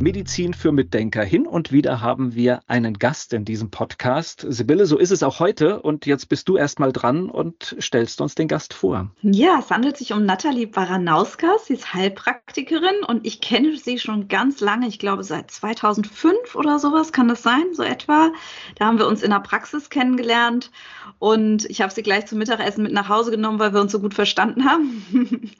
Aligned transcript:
Medizin 0.00 0.54
für 0.54 0.70
Mitdenker. 0.70 1.24
Hin 1.24 1.44
und 1.44 1.72
wieder 1.72 2.00
haben 2.00 2.36
wir 2.36 2.60
einen 2.68 3.00
Gast 3.00 3.32
in 3.32 3.44
diesem 3.44 3.70
Podcast. 3.70 4.46
Sibylle, 4.48 4.86
so 4.86 4.96
ist 4.96 5.10
es 5.10 5.24
auch 5.24 5.40
heute. 5.40 5.82
Und 5.82 6.06
jetzt 6.06 6.28
bist 6.28 6.48
du 6.48 6.56
erstmal 6.56 6.92
dran 6.92 7.28
und 7.28 7.74
stellst 7.80 8.20
uns 8.20 8.36
den 8.36 8.46
Gast 8.46 8.74
vor. 8.74 9.10
Ja, 9.22 9.58
es 9.58 9.70
handelt 9.70 9.96
sich 9.96 10.12
um 10.12 10.24
Nathalie 10.24 10.68
Baranauskas. 10.68 11.66
Sie 11.66 11.74
ist 11.74 11.94
Heilpraktikerin 11.94 13.02
und 13.08 13.26
ich 13.26 13.40
kenne 13.40 13.76
sie 13.76 13.98
schon 13.98 14.28
ganz 14.28 14.60
lange. 14.60 14.86
Ich 14.86 15.00
glaube, 15.00 15.24
seit 15.24 15.50
2005 15.50 16.54
oder 16.54 16.78
sowas 16.78 17.12
kann 17.12 17.26
das 17.26 17.42
sein, 17.42 17.74
so 17.74 17.82
etwa. 17.82 18.30
Da 18.76 18.86
haben 18.86 18.98
wir 18.98 19.08
uns 19.08 19.22
in 19.22 19.30
der 19.30 19.40
Praxis 19.40 19.90
kennengelernt 19.90 20.70
und 21.18 21.68
ich 21.68 21.80
habe 21.80 21.92
sie 21.92 22.02
gleich 22.04 22.26
zum 22.26 22.38
Mittagessen 22.38 22.84
mit 22.84 22.92
nach 22.92 23.08
Hause 23.08 23.32
genommen, 23.32 23.58
weil 23.58 23.74
wir 23.74 23.80
uns 23.80 23.90
so 23.90 23.98
gut 23.98 24.14
verstanden 24.14 24.64
haben. 24.64 25.02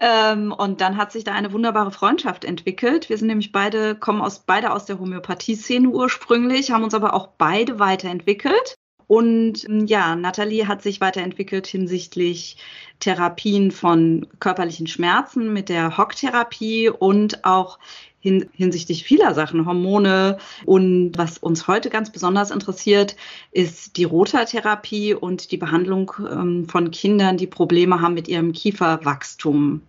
ähm, 0.00 0.52
und 0.52 0.80
dann 0.80 0.96
hat 0.96 1.12
sich 1.12 1.24
da 1.24 1.32
eine 1.32 1.52
wunderbare 1.52 1.90
Freundschaft 1.90 2.46
entwickelt. 2.46 3.10
Wir 3.10 3.18
sind 3.18 3.28
nämlich 3.28 3.52
beide 3.52 3.65
beide 3.66 3.96
kommen 3.96 4.22
aus, 4.22 4.44
beide 4.46 4.72
aus 4.72 4.84
der 4.84 5.00
Homöopathie-Szene 5.00 5.88
ursprünglich, 5.88 6.70
haben 6.70 6.84
uns 6.84 6.94
aber 6.94 7.14
auch 7.14 7.26
beide 7.36 7.80
weiterentwickelt. 7.80 8.76
Und 9.08 9.68
ähm, 9.68 9.86
ja, 9.86 10.14
Nathalie 10.14 10.68
hat 10.68 10.82
sich 10.82 11.00
weiterentwickelt 11.00 11.66
hinsichtlich 11.66 12.58
Therapien 13.00 13.72
von 13.72 14.26
körperlichen 14.38 14.86
Schmerzen 14.86 15.52
mit 15.52 15.68
der 15.68 15.98
Hocktherapie 15.98 16.90
und 16.90 17.44
auch 17.44 17.78
hin, 18.20 18.48
hinsichtlich 18.52 19.02
vieler 19.02 19.34
Sachen, 19.34 19.66
Hormone. 19.66 20.38
Und 20.64 21.12
was 21.16 21.38
uns 21.38 21.66
heute 21.66 21.90
ganz 21.90 22.10
besonders 22.12 22.52
interessiert, 22.52 23.16
ist 23.50 23.96
die 23.96 24.04
Rotatherapie 24.04 25.14
und 25.14 25.50
die 25.50 25.56
Behandlung 25.56 26.12
ähm, 26.30 26.68
von 26.68 26.92
Kindern, 26.92 27.36
die 27.36 27.48
Probleme 27.48 28.00
haben 28.00 28.14
mit 28.14 28.28
ihrem 28.28 28.52
Kieferwachstum. 28.52 29.82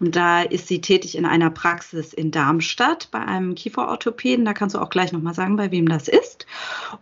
Und 0.00 0.16
da 0.16 0.42
ist 0.42 0.68
sie 0.68 0.80
tätig 0.80 1.16
in 1.16 1.26
einer 1.26 1.50
Praxis 1.50 2.12
in 2.12 2.30
Darmstadt 2.30 3.08
bei 3.10 3.20
einem 3.20 3.54
Kieferorthopäden. 3.54 4.44
Da 4.44 4.54
kannst 4.54 4.74
du 4.74 4.80
auch 4.80 4.90
gleich 4.90 5.12
nochmal 5.12 5.34
sagen, 5.34 5.56
bei 5.56 5.70
wem 5.70 5.88
das 5.88 6.08
ist. 6.08 6.46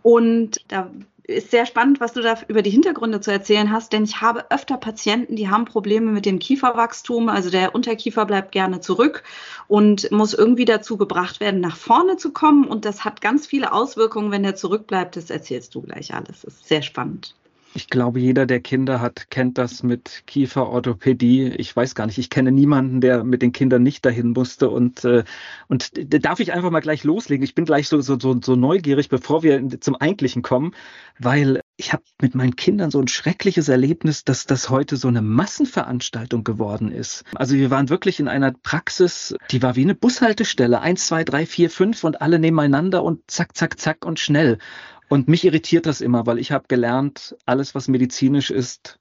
Und 0.01 0.59
da 0.67 0.89
ist 1.25 1.51
sehr 1.51 1.65
spannend, 1.65 1.99
was 1.99 2.13
du 2.13 2.21
da 2.21 2.37
über 2.47 2.61
die 2.61 2.69
Hintergründe 2.69 3.21
zu 3.21 3.31
erzählen 3.31 3.71
hast, 3.71 3.93
denn 3.93 4.03
ich 4.03 4.21
habe 4.21 4.51
öfter 4.51 4.77
Patienten, 4.77 5.35
die 5.35 5.49
haben 5.49 5.65
Probleme 5.65 6.11
mit 6.11 6.25
dem 6.25 6.39
Kieferwachstum. 6.39 7.29
Also 7.29 7.49
der 7.49 7.73
Unterkiefer 7.73 8.25
bleibt 8.25 8.51
gerne 8.51 8.81
zurück 8.81 9.23
und 9.67 10.11
muss 10.11 10.33
irgendwie 10.33 10.65
dazu 10.65 10.97
gebracht 10.97 11.39
werden, 11.39 11.61
nach 11.61 11.77
vorne 11.77 12.17
zu 12.17 12.33
kommen. 12.33 12.65
Und 12.65 12.85
das 12.85 13.05
hat 13.05 13.21
ganz 13.21 13.47
viele 13.47 13.71
Auswirkungen, 13.71 14.31
wenn 14.31 14.43
der 14.43 14.55
zurückbleibt. 14.55 15.15
Das 15.15 15.29
erzählst 15.29 15.73
du 15.75 15.81
gleich 15.81 16.13
alles. 16.13 16.41
Das 16.41 16.55
ist 16.55 16.67
sehr 16.67 16.81
spannend. 16.81 17.35
Ich 17.75 17.89
glaube, 17.89 18.19
jeder, 18.19 18.45
der 18.45 18.59
Kinder 18.59 19.01
hat, 19.01 19.29
kennt 19.31 19.57
das 19.57 19.81
mit 19.81 20.23
Kieferorthopädie. 20.27 21.53
Ich 21.57 21.75
weiß 21.75 21.95
gar 21.95 22.05
nicht, 22.05 22.19
ich 22.19 22.29
kenne 22.29 22.51
niemanden, 22.51 23.01
der 23.01 23.23
mit 23.23 23.41
den 23.41 23.51
Kindern 23.51 23.81
nicht 23.81 24.05
dahin 24.05 24.29
musste. 24.31 24.69
Und, 24.69 25.03
äh, 25.05 25.23
und 25.67 25.91
darf 26.23 26.39
ich 26.39 26.53
einfach 26.53 26.69
mal 26.69 26.81
gleich 26.81 27.03
loslegen? 27.03 27.43
Ich 27.43 27.55
bin 27.55 27.65
gleich 27.65 27.87
so, 27.87 27.99
so, 28.01 28.19
so, 28.19 28.39
so 28.43 28.55
neugierig, 28.55 29.09
bevor 29.09 29.41
wir 29.41 29.79
zum 29.79 29.95
Eigentlichen 29.95 30.43
kommen, 30.43 30.73
weil 31.19 31.61
ich 31.77 31.91
habe 31.91 32.03
mit 32.21 32.35
meinen 32.35 32.55
Kindern 32.55 32.91
so 32.91 32.99
ein 32.99 33.07
schreckliches 33.07 33.67
Erlebnis, 33.67 34.23
dass 34.23 34.45
das 34.45 34.69
heute 34.69 34.95
so 34.95 35.07
eine 35.07 35.23
Massenveranstaltung 35.23 36.43
geworden 36.43 36.91
ist. 36.91 37.23
Also 37.33 37.55
wir 37.55 37.71
waren 37.71 37.89
wirklich 37.89 38.19
in 38.19 38.27
einer 38.27 38.51
Praxis, 38.51 39.35
die 39.49 39.63
war 39.63 39.75
wie 39.75 39.81
eine 39.81 39.95
Bushaltestelle. 39.95 40.81
Eins, 40.81 41.07
zwei, 41.07 41.23
drei, 41.23 41.47
vier, 41.47 41.71
fünf 41.71 42.03
und 42.03 42.21
alle 42.21 42.37
nebeneinander 42.37 43.03
und 43.03 43.21
zack, 43.27 43.57
zack, 43.57 43.79
zack 43.79 44.05
und 44.05 44.19
schnell. 44.19 44.59
Und 45.09 45.27
mich 45.27 45.45
irritiert 45.45 45.85
das 45.85 46.01
immer, 46.01 46.25
weil 46.25 46.39
ich 46.39 46.51
habe 46.51 46.65
gelernt, 46.67 47.35
alles, 47.45 47.75
was 47.75 47.87
medizinisch 47.87 48.49
ist, 48.49 48.99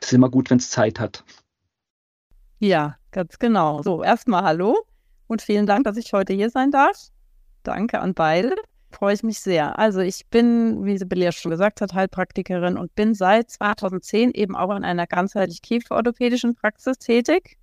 ist 0.00 0.12
immer 0.12 0.28
gut, 0.28 0.50
wenn 0.50 0.58
es 0.58 0.70
Zeit 0.70 1.00
hat. 1.00 1.24
Ja, 2.58 2.96
ganz 3.10 3.38
genau. 3.38 3.82
So, 3.82 4.02
erstmal 4.02 4.42
hallo 4.42 4.76
und 5.26 5.42
vielen 5.42 5.66
Dank, 5.66 5.84
dass 5.84 5.96
ich 5.96 6.12
heute 6.12 6.32
hier 6.32 6.50
sein 6.50 6.70
darf. 6.70 7.08
Danke 7.62 8.00
an 8.00 8.14
beide. 8.14 8.54
Freue 8.90 9.14
ich 9.14 9.22
mich 9.22 9.40
sehr. 9.40 9.78
Also 9.78 10.00
ich 10.00 10.26
bin, 10.26 10.84
wie 10.84 10.96
Sibylle 10.96 11.24
ja 11.24 11.32
schon 11.32 11.50
gesagt 11.50 11.80
hat, 11.80 11.92
Heilpraktikerin 11.92 12.78
und 12.78 12.94
bin 12.94 13.14
seit 13.14 13.50
2010 13.50 14.30
eben 14.32 14.56
auch 14.56 14.74
in 14.74 14.84
einer 14.84 15.06
ganzheitlich 15.06 15.60
kieferorthopädischen 15.60 16.54
Praxis 16.54 16.98
tätig, 16.98 17.58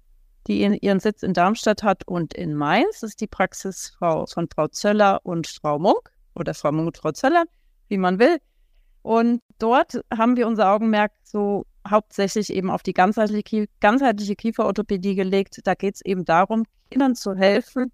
die 0.48 0.62
ihren 0.64 1.00
Sitz 1.00 1.24
in 1.24 1.34
Darmstadt 1.34 1.82
hat 1.82 2.08
und 2.08 2.34
in 2.34 2.54
Mainz. 2.54 3.00
Das 3.00 3.12
ist 3.12 3.22
die 3.22 3.28
Praxis 3.28 3.96
von 4.00 4.48
Frau 4.54 4.68
Zöller 4.68 5.22
und 5.24 5.48
Frau 5.48 5.80
Munk 5.80 6.12
oder 6.36 6.54
Frau 6.54 6.72
Munk 6.72 6.88
und 6.88 6.98
Frau 6.98 7.12
Zöller 7.12 7.46
wie 7.94 7.98
man 7.98 8.20
will. 8.20 8.38
Und 9.04 9.42
dort 9.60 10.02
haben 10.12 10.36
wir 10.36 10.48
unser 10.48 10.72
Augenmerk 10.72 11.12
so 11.24 11.66
hauptsächlich 11.88 12.52
eben 12.52 12.70
auf 12.70 12.84
die 12.84 12.94
ganzheitliche, 12.94 13.68
ganzheitliche 13.80 14.36
Kieferorthopädie 14.36 15.16
gelegt. 15.16 15.60
Da 15.64 15.76
geht 15.76 15.96
es 15.96 16.02
eben 16.06 16.26
darum, 16.26 16.64
Kindern 16.90 17.16
zu 17.16 17.36
helfen, 17.36 17.92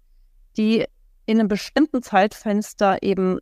die 0.56 0.84
in 1.26 1.38
einem 1.38 1.48
bestimmten 1.48 2.02
Zeitfenster 2.02 3.02
eben 3.02 3.38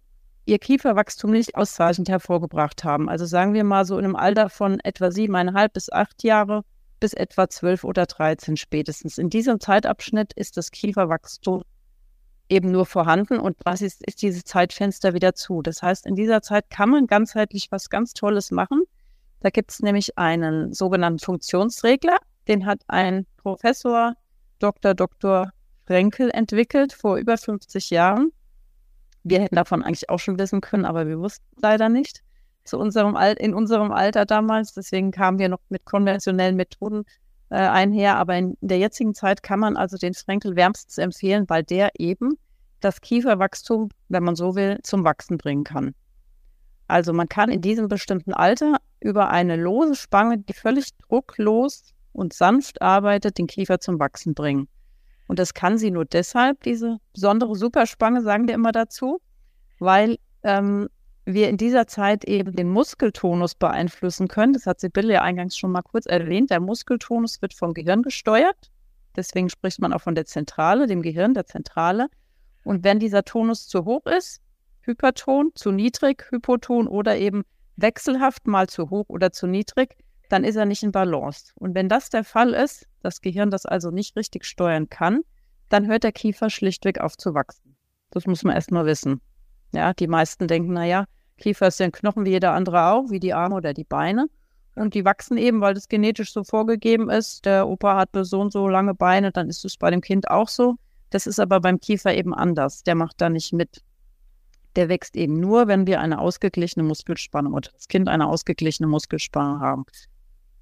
ihr 0.47 0.59
Kieferwachstum 0.59 1.31
nicht 1.31 1.55
ausreichend 1.57 2.09
hervorgebracht 2.09 2.85
haben. 2.85 3.09
Also 3.09 3.27
sagen 3.27 3.53
wir 3.55 3.65
mal 3.65 3.85
so 3.85 3.99
in 3.99 4.05
einem 4.05 4.17
Alter 4.17 4.49
von 4.49 4.81
etwa 4.81 5.11
siebeneinhalb 5.11 5.75
bis 5.75 5.93
acht 5.93 6.25
Jahre 6.25 6.63
bis 7.01 7.13
etwa 7.13 7.49
zwölf 7.49 7.85
oder 7.85 8.07
dreizehn 8.07 8.57
spätestens. 8.57 9.19
In 9.19 9.31
diesem 9.31 9.61
Zeitabschnitt 9.61 10.33
ist 10.33 10.57
das 10.57 10.71
Kieferwachstum 10.71 11.63
eben 12.49 12.71
nur 12.71 12.87
vorhanden 12.87 13.39
und 13.39 13.57
was 13.65 13.83
ist, 13.83 14.07
ist 14.07 14.23
dieses 14.23 14.45
Zeitfenster 14.45 15.15
wieder 15.15 15.35
zu. 15.35 15.63
Das 15.63 15.83
heißt, 15.83 16.07
in 16.07 16.15
dieser 16.15 16.43
Zeit 16.43 16.71
kann 16.71 16.91
man 16.91 17.07
ganzheitlich 17.07 17.71
was 17.71 17.91
ganz 17.91 18.15
Tolles 18.15 18.51
machen. 18.51 18.83
Da 19.41 19.51
gibt 19.51 19.71
es 19.71 19.81
nämlich 19.81 20.19
einen 20.19 20.73
sogenannten 20.73 21.19
Funktionsregler, 21.21 22.19
den 22.49 22.67
hat 22.67 22.81
ein 22.89 23.27
Professor 23.37 24.15
Dr. 24.59 24.95
Dr. 24.95 25.53
Frenkel 25.87 26.31
entwickelt 26.31 26.93
vor 26.93 27.17
über 27.17 27.37
50 27.37 27.91
Jahren. 27.91 28.33
Wir 29.23 29.41
hätten 29.41 29.57
davon 29.57 29.83
eigentlich 29.83 30.11
auch 30.11 30.19
schon 30.19 30.39
wissen 30.39 30.61
können, 30.61 30.85
aber 30.85 31.07
wir 31.07 31.19
wussten 31.19 31.45
leider 31.61 31.89
nicht 31.89 32.23
zu 32.65 32.79
unserem 32.79 33.17
Al 33.17 33.35
in 33.35 33.55
unserem 33.55 33.93
Alter 33.93 34.27
damals. 34.27 34.73
Deswegen 34.73 35.11
kamen 35.11 35.39
wir 35.39 35.49
noch 35.49 35.61
mit 35.69 35.85
konventionellen 35.85 36.57
Methoden 36.57 37.05
äh, 37.51 37.57
einher. 37.57 38.17
Aber 38.17 38.37
in 38.37 38.57
der 38.61 38.79
jetzigen 38.79 39.15
Zeit 39.15 39.43
kann 39.43 39.61
man 39.61 39.77
also 39.77 39.97
den 39.97 40.15
Frenkel 40.15 40.57
wärmstens 40.57 40.99
empfehlen, 40.99 41.45
weil 41.49 41.63
der 41.63 41.91
eben 41.99 42.39
das 42.81 43.01
Kieferwachstum, 43.01 43.91
wenn 44.09 44.23
man 44.23 44.37
so 44.37 44.55
will, 44.55 44.79
zum 44.83 45.05
Wachsen 45.05 45.39
bringen 45.39 45.65
kann. 45.65 45.95
Also 46.87 47.13
man 47.13 47.29
kann 47.29 47.51
in 47.51 47.61
diesem 47.61 47.89
bestimmten 47.89 48.33
Alter 48.33 48.79
über 49.01 49.29
eine 49.29 49.57
lose 49.57 49.95
Spange, 49.95 50.39
die 50.39 50.55
völlig 50.55 50.97
drucklos 51.09 51.93
und 52.13 52.33
sanft 52.33 52.81
arbeitet, 52.83 53.39
den 53.39 53.47
Kiefer 53.47 53.79
zum 53.81 53.99
Wachsen 53.99 54.35
bringen. 54.35 54.69
Und 55.27 55.39
das 55.39 55.53
kann 55.53 55.77
sie 55.77 55.91
nur 55.91 56.07
deshalb, 56.07 56.63
diese 56.63 56.99
besondere 57.13 57.55
Superspange, 57.55 58.23
sagen 58.23 58.49
wir 58.49 58.55
immer 58.55 58.73
dazu, 58.73 59.21
weil 59.79 60.17
ähm, 60.43 60.89
wir 61.35 61.49
in 61.49 61.57
dieser 61.57 61.87
Zeit 61.87 62.25
eben 62.25 62.55
den 62.55 62.69
Muskeltonus 62.69 63.55
beeinflussen 63.55 64.29
können. 64.29 64.55
Das 64.55 64.67
hat 64.67 64.81
Sibylle 64.81 65.15
ja 65.15 65.23
eingangs 65.23 65.57
schon 65.57 65.73
mal 65.73 65.83
kurz 65.83 66.07
erwähnt. 66.07 66.51
Der 66.51 66.61
Muskeltonus 66.61 67.43
wird 67.43 67.55
vom 67.55 67.75
Gehirn 67.75 68.03
gesteuert. 68.03 68.71
Deswegen 69.17 69.51
spricht 69.51 69.81
man 69.81 69.93
auch 69.93 70.01
von 70.01 70.15
der 70.15 70.27
Zentrale, 70.27 70.87
dem 70.87 71.03
Gehirn, 71.03 71.35
der 71.35 71.47
Zentrale. 71.47 72.09
Und 72.65 72.85
wenn 72.85 72.99
dieser 72.99 73.25
Tonus 73.25 73.69
zu 73.69 73.85
hoch 73.85 74.07
ist, 74.07 74.41
Hyperton, 74.83 75.51
zu 75.55 75.71
niedrig, 75.71 76.25
Hypoton 76.31 76.89
oder 76.89 77.17
eben 77.17 77.45
wechselhaft 77.77 78.47
mal 78.47 78.69
zu 78.69 78.91
hoch 78.91 79.07
oder 79.09 79.33
zu 79.33 79.47
niedrig, 79.47 79.97
dann 80.29 80.45
ist 80.45 80.57
er 80.57 80.67
nicht 80.67 80.83
in 80.83 80.93
Balance. 80.93 81.53
Und 81.57 81.75
wenn 81.75 81.89
das 81.89 82.11
der 82.11 82.25
Fall 82.25 82.55
ist, 82.55 82.87
das 83.03 83.21
Gehirn 83.21 83.51
das 83.51 83.67
also 83.67 83.91
nicht 83.91 84.17
richtig 84.17 84.45
steuern 84.45 84.89
kann, 84.89 85.23
dann 85.69 85.87
hört 85.87 86.05
der 86.05 86.13
Kiefer 86.13 86.51
schlichtweg 86.51 87.01
auf 87.01 87.17
zu 87.17 87.35
wachsen. 87.35 87.77
Das 88.11 88.27
muss 88.27 88.45
man 88.45 88.55
erst 88.55 88.71
mal 88.71 88.87
wissen. 88.87 89.21
Ja, 89.73 89.93
die 89.93 90.07
meisten 90.07 90.49
denken, 90.49 90.73
naja, 90.73 91.05
Kiefer 91.39 91.69
ist 91.69 91.81
ja 91.81 91.87
ein 91.87 91.93
Knochen 91.93 92.27
wie 92.27 92.31
jeder 92.31 92.53
andere 92.53 92.91
auch, 92.91 93.11
wie 93.11 93.21
die 93.21 93.33
Arme 93.33 93.55
oder 93.55 93.73
die 93.73 93.85
Beine. 93.85 94.27
Und 94.75 94.95
die 94.95 95.05
wachsen 95.05 95.39
eben, 95.39 95.61
weil 95.61 95.75
das 95.75 95.89
genetisch 95.89 96.33
so 96.33 96.45
vorgegeben 96.45 97.11
ist. 97.11 97.45
Der 97.45 97.67
Opa 97.67 97.97
hatte 97.97 98.25
so 98.25 98.41
und 98.41 98.53
so 98.53 98.69
lange 98.69 98.95
Beine, 98.95 99.33
dann 99.33 99.49
ist 99.49 99.65
es 99.65 99.77
bei 99.77 99.91
dem 99.91 100.01
Kind 100.01 100.31
auch 100.31 100.49
so. 100.49 100.77
Das 101.11 101.27
ist 101.27 101.41
aber 101.41 101.61
beim 101.61 101.81
Kiefer 101.81 102.15
eben 102.15 102.35
anders. 102.35 102.83
Der 102.85 102.95
macht 102.95 103.21
da 103.21 103.29
nicht 103.29 103.53
mit. 103.53 103.83
Der 104.77 104.89
wächst 104.89 105.17
eben 105.17 105.41
nur, 105.41 105.67
wenn 105.67 105.87
wir 105.87 106.01
eine 106.01 106.21
ausgeglichene 106.21 106.85
Muskelspannung 106.85 107.55
oder 107.55 107.71
das 107.73 107.89
Kind 107.89 108.09
eine 108.09 108.29
ausgeglichene 108.29 108.87
Muskelspannung 108.87 109.61
haben. 109.61 109.85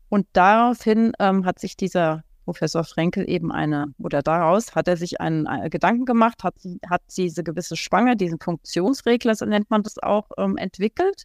Und 0.09 0.27
daraufhin 0.33 1.13
ähm, 1.19 1.45
hat 1.45 1.59
sich 1.59 1.77
dieser 1.77 2.23
Professor 2.47 2.85
Frenkel 2.85 3.29
eben 3.29 3.51
eine, 3.51 3.93
oder 3.99 4.23
daraus 4.23 4.77
hat 4.77 4.87
er 4.87 4.97
sich 4.97 5.21
einen, 5.21 5.49
einen 5.49 5.69
Gedanken 5.69 6.05
gemacht, 6.05 6.45
hat, 6.45 6.55
hat 6.89 7.03
diese 7.17 7.43
gewisse 7.43 7.77
Spange, 7.77 8.17
diesen 8.17 8.39
Funktionsregler, 8.39 9.35
so 9.35 9.45
nennt 9.47 9.69
man 9.69 9.83
das 9.83 9.99
auch, 9.99 10.31
ähm, 10.39 10.57
entwickelt 10.57 11.25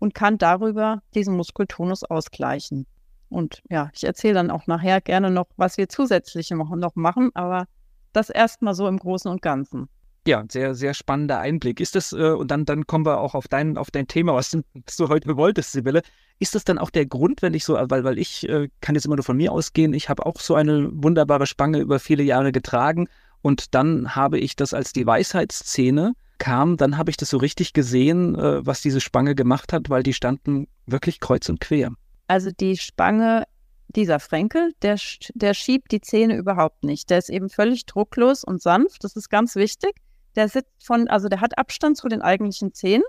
und 0.00 0.14
kann 0.14 0.38
darüber 0.38 1.00
diesen 1.14 1.36
Muskeltonus 1.36 2.02
ausgleichen. 2.02 2.86
Und 3.28 3.62
ja, 3.70 3.90
ich 3.94 4.02
erzähle 4.02 4.34
dann 4.34 4.50
auch 4.50 4.66
nachher 4.66 5.00
gerne 5.00 5.30
noch, 5.30 5.46
was 5.56 5.78
wir 5.78 5.88
zusätzlich 5.88 6.50
noch 6.50 6.96
machen, 6.96 7.30
aber 7.34 7.68
das 8.12 8.28
erstmal 8.28 8.74
so 8.74 8.88
im 8.88 8.98
Großen 8.98 9.30
und 9.30 9.42
Ganzen. 9.42 9.88
Ja, 10.26 10.44
sehr, 10.48 10.74
sehr 10.74 10.94
spannender 10.94 11.40
Einblick. 11.40 11.80
Ist 11.80 11.96
das, 11.96 12.12
äh, 12.12 12.30
und 12.30 12.50
dann, 12.50 12.64
dann 12.64 12.86
kommen 12.86 13.04
wir 13.04 13.18
auch 13.18 13.34
auf 13.34 13.48
dein, 13.48 13.76
auf 13.76 13.90
dein 13.90 14.06
Thema, 14.06 14.34
was 14.34 14.50
du, 14.50 15.08
heute 15.08 15.36
wolltest, 15.36 15.72
Sibylle. 15.72 16.02
Ist 16.38 16.54
das 16.54 16.64
dann 16.64 16.78
auch 16.78 16.90
der 16.90 17.06
Grund, 17.06 17.42
wenn 17.42 17.54
ich 17.54 17.64
so, 17.64 17.74
weil, 17.74 18.04
weil 18.04 18.18
ich 18.18 18.48
äh, 18.48 18.68
kann 18.80 18.94
jetzt 18.94 19.04
immer 19.04 19.16
nur 19.16 19.24
von 19.24 19.36
mir 19.36 19.52
ausgehen, 19.52 19.94
ich 19.94 20.08
habe 20.08 20.24
auch 20.24 20.38
so 20.38 20.54
eine 20.54 20.90
wunderbare 20.92 21.46
Spange 21.46 21.78
über 21.78 21.98
viele 21.98 22.22
Jahre 22.22 22.52
getragen 22.52 23.08
und 23.42 23.74
dann 23.74 24.14
habe 24.14 24.38
ich 24.38 24.54
das 24.54 24.74
als 24.74 24.92
die 24.92 25.06
Weisheitsszene 25.06 26.14
kam, 26.38 26.76
dann 26.76 26.98
habe 26.98 27.10
ich 27.10 27.16
das 27.16 27.30
so 27.30 27.36
richtig 27.36 27.72
gesehen, 27.72 28.36
äh, 28.36 28.64
was 28.64 28.80
diese 28.80 29.00
Spange 29.00 29.34
gemacht 29.34 29.72
hat, 29.72 29.90
weil 29.90 30.02
die 30.02 30.12
standen 30.12 30.68
wirklich 30.86 31.20
kreuz 31.20 31.48
und 31.48 31.60
quer. 31.60 31.92
Also 32.28 32.50
die 32.50 32.76
Spange 32.76 33.44
dieser 33.94 34.20
Fränkel, 34.20 34.72
der, 34.82 34.98
der 35.34 35.54
schiebt 35.54 35.92
die 35.92 36.00
Zähne 36.00 36.36
überhaupt 36.36 36.82
nicht. 36.84 37.10
Der 37.10 37.18
ist 37.18 37.28
eben 37.28 37.48
völlig 37.48 37.86
drucklos 37.86 38.42
und 38.42 38.62
sanft. 38.62 39.04
Das 39.04 39.16
ist 39.16 39.28
ganz 39.28 39.54
wichtig. 39.54 39.94
Der 40.36 40.48
sitzt 40.48 40.84
von, 40.84 41.08
also 41.08 41.28
der 41.28 41.40
hat 41.40 41.58
Abstand 41.58 41.96
zu 41.96 42.08
den 42.08 42.22
eigentlichen 42.22 42.72
Zähnen. 42.72 43.04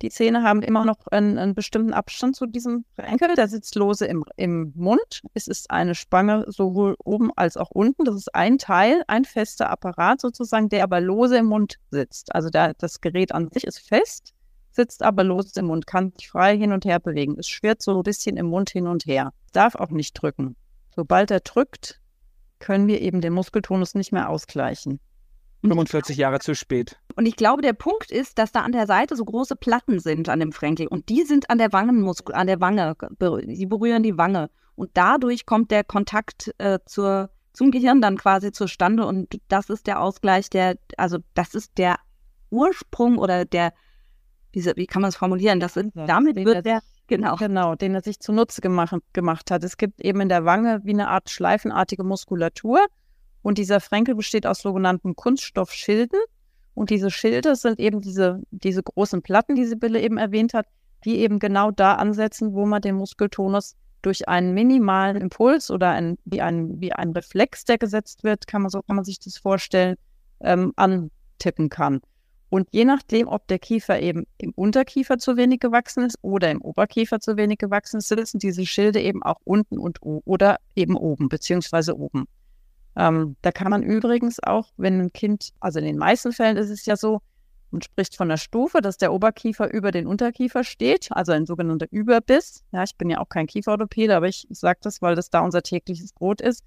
Die 0.00 0.10
Zähne 0.10 0.44
haben 0.44 0.62
immer 0.62 0.84
noch 0.84 1.08
einen, 1.10 1.38
einen 1.38 1.54
bestimmten 1.54 1.92
Abstand 1.92 2.36
zu 2.36 2.46
diesem 2.46 2.84
Fränkel. 2.94 3.34
Der 3.34 3.48
sitzt 3.48 3.74
lose 3.74 4.06
im, 4.06 4.24
im 4.36 4.72
Mund. 4.76 5.22
Es 5.34 5.48
ist 5.48 5.70
eine 5.72 5.96
Spange 5.96 6.44
sowohl 6.46 6.94
oben 7.04 7.32
als 7.34 7.56
auch 7.56 7.70
unten. 7.70 8.04
Das 8.04 8.14
ist 8.14 8.32
ein 8.32 8.58
Teil, 8.58 9.02
ein 9.08 9.24
fester 9.24 9.70
Apparat 9.70 10.20
sozusagen, 10.20 10.68
der 10.68 10.84
aber 10.84 11.00
lose 11.00 11.38
im 11.38 11.46
Mund 11.46 11.78
sitzt. 11.90 12.32
Also 12.32 12.48
der, 12.48 12.74
das 12.74 13.00
Gerät 13.00 13.32
an 13.32 13.50
sich 13.50 13.64
ist 13.64 13.80
fest, 13.80 14.34
sitzt 14.70 15.02
aber 15.02 15.24
lose 15.24 15.58
im 15.58 15.66
Mund, 15.66 15.88
kann 15.88 16.12
sich 16.16 16.30
frei 16.30 16.56
hin 16.56 16.72
und 16.72 16.84
her 16.84 17.00
bewegen. 17.00 17.36
Es 17.36 17.48
schwirrt 17.48 17.82
so 17.82 17.96
ein 17.96 18.02
bisschen 18.04 18.36
im 18.36 18.46
Mund 18.46 18.70
hin 18.70 18.86
und 18.86 19.04
her. 19.04 19.32
Darf 19.52 19.74
auch 19.74 19.90
nicht 19.90 20.14
drücken. 20.14 20.54
Sobald 20.94 21.32
er 21.32 21.40
drückt, 21.40 22.00
können 22.60 22.86
wir 22.86 23.00
eben 23.00 23.20
den 23.20 23.32
Muskeltonus 23.32 23.96
nicht 23.96 24.12
mehr 24.12 24.28
ausgleichen. 24.28 25.00
45 25.62 26.16
Jahre 26.16 26.38
zu 26.38 26.54
spät. 26.54 26.98
Und 27.16 27.26
ich 27.26 27.36
glaube, 27.36 27.62
der 27.62 27.72
Punkt 27.72 28.10
ist, 28.10 28.38
dass 28.38 28.52
da 28.52 28.60
an 28.60 28.72
der 28.72 28.86
Seite 28.86 29.16
so 29.16 29.24
große 29.24 29.56
Platten 29.56 29.98
sind 29.98 30.28
an 30.28 30.40
dem 30.40 30.52
Fränkel 30.52 30.86
und 30.86 31.08
die 31.08 31.22
sind 31.22 31.50
an 31.50 31.58
der 31.58 31.72
Wangenmuskel, 31.72 32.34
an 32.34 32.46
der 32.46 32.60
Wange, 32.60 32.94
sie 33.48 33.66
berühren 33.66 34.02
die 34.02 34.16
Wange 34.16 34.50
und 34.76 34.90
dadurch 34.94 35.46
kommt 35.46 35.70
der 35.70 35.82
Kontakt 35.82 36.54
äh, 36.58 36.78
zur, 36.86 37.30
zum 37.52 37.70
Gehirn 37.70 38.00
dann 38.00 38.16
quasi 38.16 38.52
zustande 38.52 39.04
und 39.04 39.40
das 39.48 39.68
ist 39.68 39.86
der 39.86 40.00
Ausgleich, 40.00 40.48
der, 40.48 40.76
also 40.96 41.18
das 41.34 41.54
ist 41.54 41.76
der 41.76 41.96
Ursprung 42.50 43.18
oder 43.18 43.44
der, 43.44 43.72
wie, 44.52 44.64
wie 44.64 44.86
kann 44.86 45.02
man 45.02 45.08
es 45.08 45.16
formulieren, 45.16 45.58
das, 45.58 45.74
damit 45.94 46.36
wird 46.36 46.64
der 46.64 46.82
Genau. 47.08 47.36
Genau, 47.36 47.74
den 47.74 47.94
er 47.94 48.02
sich 48.02 48.20
zunutze 48.20 48.60
gemacht, 48.60 48.94
gemacht 49.14 49.50
hat. 49.50 49.64
Es 49.64 49.78
gibt 49.78 50.02
eben 50.02 50.20
in 50.20 50.28
der 50.28 50.44
Wange 50.44 50.80
wie 50.84 50.90
eine 50.90 51.08
Art 51.08 51.30
schleifenartige 51.30 52.04
Muskulatur 52.04 52.86
und 53.42 53.58
dieser 53.58 53.80
Fränkel 53.80 54.14
besteht 54.14 54.46
aus 54.46 54.60
sogenannten 54.60 55.16
Kunststoffschilden. 55.16 56.18
Und 56.74 56.90
diese 56.90 57.10
Schilde 57.10 57.56
sind 57.56 57.80
eben 57.80 58.00
diese, 58.00 58.40
diese 58.50 58.82
großen 58.82 59.22
Platten, 59.22 59.54
die 59.54 59.64
Sibylle 59.64 60.00
eben 60.00 60.16
erwähnt 60.16 60.54
hat, 60.54 60.66
die 61.04 61.18
eben 61.18 61.38
genau 61.38 61.70
da 61.70 61.94
ansetzen, 61.94 62.54
wo 62.54 62.66
man 62.66 62.82
den 62.82 62.96
Muskeltonus 62.96 63.74
durch 64.02 64.28
einen 64.28 64.54
minimalen 64.54 65.16
Impuls 65.16 65.70
oder 65.70 65.90
ein, 65.90 66.18
wie, 66.24 66.40
ein, 66.40 66.80
wie 66.80 66.92
ein 66.92 67.10
Reflex, 67.12 67.64
der 67.64 67.78
gesetzt 67.78 68.22
wird, 68.22 68.46
kann 68.46 68.62
man 68.62 68.70
so 68.70 68.82
kann 68.82 68.96
man 68.96 69.04
sich 69.04 69.18
das 69.18 69.38
vorstellen, 69.38 69.96
ähm, 70.40 70.72
antippen 70.76 71.68
kann. 71.68 72.00
Und 72.50 72.68
je 72.70 72.84
nachdem, 72.84 73.28
ob 73.28 73.46
der 73.48 73.58
Kiefer 73.58 74.00
eben 74.00 74.24
im 74.38 74.52
Unterkiefer 74.52 75.18
zu 75.18 75.36
wenig 75.36 75.60
gewachsen 75.60 76.04
ist 76.04 76.16
oder 76.22 76.50
im 76.50 76.62
Oberkiefer 76.62 77.20
zu 77.20 77.36
wenig 77.36 77.58
gewachsen 77.58 77.98
ist, 77.98 78.08
sitzen 78.08 78.38
diese 78.38 78.64
Schilde 78.64 79.00
eben 79.00 79.22
auch 79.22 79.40
unten 79.44 79.78
und 79.78 79.98
oder 80.02 80.58
eben 80.74 80.96
oben, 80.96 81.28
beziehungsweise 81.28 81.98
oben. 81.98 82.26
Ähm, 82.98 83.36
da 83.42 83.52
kann 83.52 83.70
man 83.70 83.84
übrigens 83.84 84.42
auch, 84.42 84.70
wenn 84.76 85.00
ein 85.00 85.12
Kind, 85.12 85.50
also 85.60 85.78
in 85.78 85.84
den 85.84 85.98
meisten 85.98 86.32
Fällen 86.32 86.56
ist 86.56 86.68
es 86.68 86.84
ja 86.84 86.96
so, 86.96 87.20
man 87.70 87.80
spricht 87.80 88.16
von 88.16 88.28
der 88.28 88.38
Stufe, 88.38 88.80
dass 88.80 88.96
der 88.96 89.12
Oberkiefer 89.12 89.72
über 89.72 89.92
den 89.92 90.08
Unterkiefer 90.08 90.64
steht, 90.64 91.08
also 91.12 91.30
ein 91.30 91.46
sogenannter 91.46 91.86
Überbiss. 91.90 92.64
Ja, 92.72 92.82
ich 92.82 92.96
bin 92.96 93.08
ja 93.08 93.18
auch 93.20 93.28
kein 93.28 93.46
Kieferorthopäde, 93.46 94.16
aber 94.16 94.26
ich 94.26 94.48
sage 94.50 94.80
das, 94.82 95.00
weil 95.00 95.14
das 95.14 95.30
da 95.30 95.40
unser 95.40 95.62
tägliches 95.62 96.12
Brot 96.12 96.40
ist. 96.40 96.64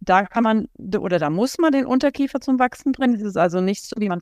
Da 0.00 0.24
kann 0.26 0.44
man 0.44 0.68
oder 0.78 1.18
da 1.18 1.28
muss 1.28 1.58
man 1.58 1.72
den 1.72 1.86
Unterkiefer 1.86 2.40
zum 2.40 2.58
Wachsen 2.60 2.92
bringen. 2.92 3.14
Es 3.14 3.22
ist 3.22 3.36
also 3.36 3.60
nicht 3.60 3.84
so, 3.84 3.96
wie 3.98 4.08
man 4.08 4.20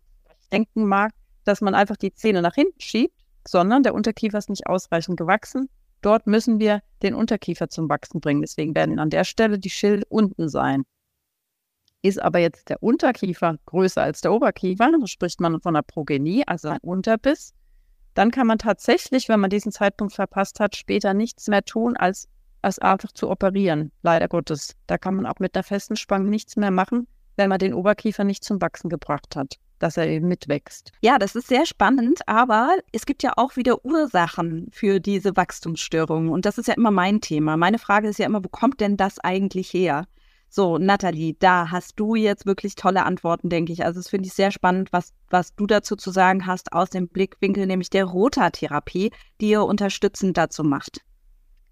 denken 0.52 0.86
mag, 0.86 1.12
dass 1.44 1.60
man 1.60 1.74
einfach 1.74 1.96
die 1.96 2.14
Zähne 2.14 2.40
nach 2.40 2.54
hinten 2.54 2.80
schiebt, 2.80 3.18
sondern 3.46 3.82
der 3.82 3.94
Unterkiefer 3.94 4.38
ist 4.38 4.48
nicht 4.48 4.68
ausreichend 4.68 5.18
gewachsen. 5.18 5.68
Dort 6.00 6.26
müssen 6.26 6.60
wir 6.60 6.82
den 7.02 7.14
Unterkiefer 7.14 7.68
zum 7.68 7.88
Wachsen 7.90 8.20
bringen. 8.20 8.40
Deswegen 8.40 8.74
werden 8.74 8.98
an 8.98 9.10
der 9.10 9.24
Stelle 9.24 9.58
die 9.58 9.70
Schilde 9.70 10.06
unten 10.08 10.48
sein. 10.48 10.84
Ist 12.02 12.20
aber 12.20 12.40
jetzt 12.40 12.68
der 12.68 12.82
Unterkiefer 12.82 13.56
größer 13.66 14.02
als 14.02 14.20
der 14.20 14.32
Oberkiefer, 14.32 14.90
so 14.98 15.06
spricht 15.06 15.40
man 15.40 15.60
von 15.60 15.76
einer 15.76 15.82
Progenie, 15.82 16.42
also 16.46 16.68
ein 16.68 16.78
Unterbiss, 16.82 17.54
dann 18.14 18.30
kann 18.30 18.46
man 18.46 18.58
tatsächlich, 18.58 19.28
wenn 19.28 19.40
man 19.40 19.50
diesen 19.50 19.72
Zeitpunkt 19.72 20.12
verpasst 20.12 20.60
hat, 20.60 20.76
später 20.76 21.14
nichts 21.14 21.48
mehr 21.48 21.64
tun, 21.64 21.96
als, 21.96 22.28
als 22.60 22.78
einfach 22.78 23.12
zu 23.12 23.30
operieren. 23.30 23.92
Leider 24.02 24.28
Gottes. 24.28 24.76
Da 24.86 24.98
kann 24.98 25.14
man 25.14 25.26
auch 25.26 25.38
mit 25.38 25.54
einer 25.54 25.62
festen 25.62 25.96
Spange 25.96 26.28
nichts 26.28 26.56
mehr 26.56 26.70
machen, 26.70 27.06
wenn 27.36 27.48
man 27.48 27.58
den 27.58 27.72
Oberkiefer 27.72 28.24
nicht 28.24 28.44
zum 28.44 28.60
Wachsen 28.60 28.90
gebracht 28.90 29.36
hat 29.36 29.58
dass 29.82 29.96
er 29.96 30.06
eben 30.06 30.28
mitwächst. 30.28 30.92
Ja, 31.00 31.18
das 31.18 31.34
ist 31.34 31.48
sehr 31.48 31.66
spannend, 31.66 32.20
aber 32.26 32.76
es 32.92 33.04
gibt 33.04 33.22
ja 33.22 33.32
auch 33.36 33.56
wieder 33.56 33.84
Ursachen 33.84 34.68
für 34.70 35.00
diese 35.00 35.36
Wachstumsstörungen 35.36 36.30
und 36.30 36.46
das 36.46 36.56
ist 36.56 36.68
ja 36.68 36.74
immer 36.74 36.92
mein 36.92 37.20
Thema. 37.20 37.56
Meine 37.56 37.78
Frage 37.78 38.08
ist 38.08 38.18
ja 38.18 38.26
immer, 38.26 38.44
wo 38.44 38.48
kommt 38.48 38.80
denn 38.80 38.96
das 38.96 39.18
eigentlich 39.18 39.72
her? 39.72 40.06
So, 40.54 40.76
Nathalie, 40.76 41.34
da 41.38 41.70
hast 41.70 41.98
du 41.98 42.14
jetzt 42.14 42.44
wirklich 42.44 42.74
tolle 42.74 43.06
Antworten, 43.06 43.48
denke 43.48 43.72
ich. 43.72 43.86
Also 43.86 44.00
das 44.00 44.10
finde 44.10 44.26
ich 44.26 44.34
sehr 44.34 44.50
spannend, 44.50 44.92
was, 44.92 45.14
was 45.30 45.54
du 45.54 45.66
dazu 45.66 45.96
zu 45.96 46.10
sagen 46.10 46.46
hast 46.46 46.74
aus 46.74 46.90
dem 46.90 47.08
Blickwinkel, 47.08 47.66
nämlich 47.66 47.88
der 47.88 48.04
Rotatherapie, 48.04 49.12
die 49.40 49.48
ihr 49.48 49.64
unterstützend 49.64 50.36
dazu 50.36 50.62
macht. 50.62 51.00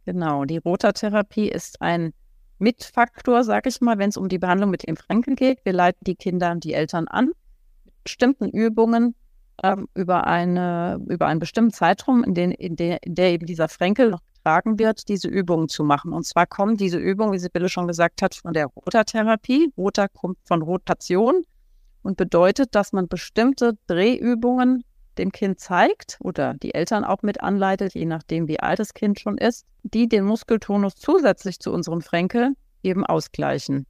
Genau, 0.07 0.47
die 0.47 0.57
Rotatherapie 0.57 1.51
ist 1.51 1.83
ein 1.83 2.15
Mitfaktor, 2.59 3.45
sage 3.45 3.69
ich 3.69 3.83
mal, 3.83 3.99
wenn 3.99 4.09
es 4.09 4.17
um 4.17 4.31
die 4.31 4.39
Behandlung 4.39 4.71
mit 4.71 4.89
dem 4.89 4.97
Franken 4.97 5.37
geht. 5.37 5.63
Wir 5.67 5.75
leiten 5.75 6.01
die 6.07 6.17
Kinder 6.17 6.51
und 6.51 6.65
die 6.65 6.73
Eltern 6.73 7.07
an 7.07 7.33
bestimmten 8.03 8.49
Übungen 8.49 9.15
ähm, 9.63 9.89
über, 9.95 10.27
eine, 10.27 10.99
über 11.07 11.27
einen 11.27 11.39
bestimmten 11.39 11.75
Zeitraum, 11.75 12.25
in, 12.25 12.33
den, 12.33 12.51
in, 12.51 12.77
der, 12.77 13.03
in 13.03 13.15
der 13.15 13.33
eben 13.33 13.45
dieser 13.45 13.69
Fränkel 13.69 14.09
noch 14.09 14.23
getragen 14.41 14.79
wird, 14.79 15.09
diese 15.09 15.29
Übungen 15.29 15.69
zu 15.69 15.85
machen. 15.85 16.13
Und 16.13 16.25
zwar 16.25 16.47
kommen 16.47 16.77
diese 16.77 16.99
Übungen, 16.99 17.33
wie 17.33 17.39
Sibylle 17.39 17.69
schon 17.69 17.87
gesagt 17.87 18.23
hat, 18.23 18.35
von 18.35 18.53
der 18.53 18.67
Rotatherapie. 18.67 19.73
Rota 19.77 20.09
kommt 20.09 20.39
von 20.45 20.63
Rotation 20.63 21.45
und 22.03 22.17
bedeutet, 22.17 22.75
dass 22.75 22.93
man 22.93 23.09
bestimmte 23.09 23.77
Drehübungen 23.87 24.85
dem 25.19 25.33
Kind 25.33 25.61
zeigt 25.61 26.19
oder 26.21 26.55
die 26.55 26.75
Eltern 26.75 27.05
auch 27.05 27.23
mit 27.23 27.43
anleitet, 27.43 27.95
je 27.95 28.07
nachdem, 28.07 28.49
wie 28.49 28.61
alt 28.61 28.79
das 28.79 28.95
Kind 28.95 29.21
schon 29.21 29.37
ist, 29.37 29.67
die 29.83 30.09
den 30.09 30.25
Muskeltonus 30.25 30.95
zusätzlich 30.95 31.59
zu 31.59 31.73
unserem 31.73 32.01
Fränkel 32.01 32.55
eben 32.83 33.05
ausgleichen. 33.05 33.87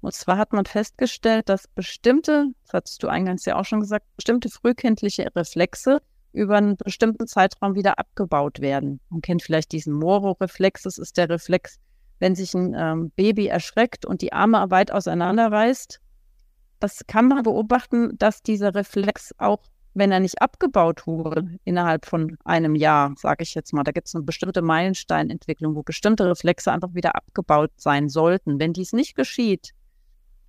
Und 0.00 0.14
zwar 0.14 0.36
hat 0.36 0.52
man 0.52 0.66
festgestellt, 0.66 1.48
dass 1.48 1.68
bestimmte, 1.68 2.46
das 2.64 2.74
hattest 2.74 3.02
du 3.02 3.08
eingangs 3.08 3.44
ja 3.44 3.56
auch 3.56 3.64
schon 3.64 3.80
gesagt, 3.80 4.04
bestimmte 4.16 4.50
frühkindliche 4.50 5.28
Reflexe 5.34 6.00
über 6.32 6.56
einen 6.56 6.76
bestimmten 6.76 7.26
Zeitraum 7.26 7.74
wieder 7.74 7.98
abgebaut 7.98 8.60
werden. 8.60 9.00
Man 9.10 9.20
kennt 9.20 9.42
vielleicht 9.42 9.72
diesen 9.72 9.92
Moro-Reflex. 9.94 10.82
Das 10.82 10.98
ist 10.98 11.16
der 11.16 11.28
Reflex, 11.28 11.78
wenn 12.18 12.34
sich 12.34 12.54
ein 12.54 12.74
ähm, 12.76 13.12
Baby 13.16 13.46
erschreckt 13.46 14.06
und 14.06 14.22
die 14.22 14.32
Arme 14.32 14.70
weit 14.70 14.92
auseinanderreißt. 14.92 16.00
Das 16.80 17.06
kann 17.06 17.28
man 17.28 17.42
beobachten, 17.42 18.16
dass 18.18 18.42
dieser 18.42 18.74
Reflex 18.74 19.32
auch, 19.38 19.62
wenn 19.94 20.10
er 20.10 20.20
nicht 20.20 20.40
abgebaut 20.40 21.06
wurde, 21.06 21.58
innerhalb 21.64 22.06
von 22.06 22.38
einem 22.44 22.74
Jahr, 22.74 23.14
sage 23.16 23.42
ich 23.42 23.54
jetzt 23.54 23.72
mal, 23.72 23.84
da 23.84 23.92
gibt 23.92 24.08
es 24.08 24.14
eine 24.14 24.24
bestimmte 24.24 24.62
Meilensteinentwicklung, 24.62 25.76
wo 25.76 25.82
bestimmte 25.82 26.26
Reflexe 26.28 26.72
einfach 26.72 26.94
wieder 26.94 27.14
abgebaut 27.14 27.70
sein 27.76 28.08
sollten. 28.08 28.58
Wenn 28.58 28.72
dies 28.72 28.92
nicht 28.92 29.14
geschieht, 29.14 29.72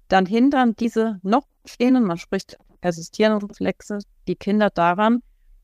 dann 0.07 0.25
hindern 0.25 0.75
diese 0.75 1.19
noch 1.23 1.47
stehenden, 1.65 2.05
man 2.05 2.17
spricht 2.17 2.57
persistierenden 2.81 3.49
Reflexe, 3.49 3.99
die 4.27 4.35
Kinder 4.35 4.69
daran, 4.69 5.21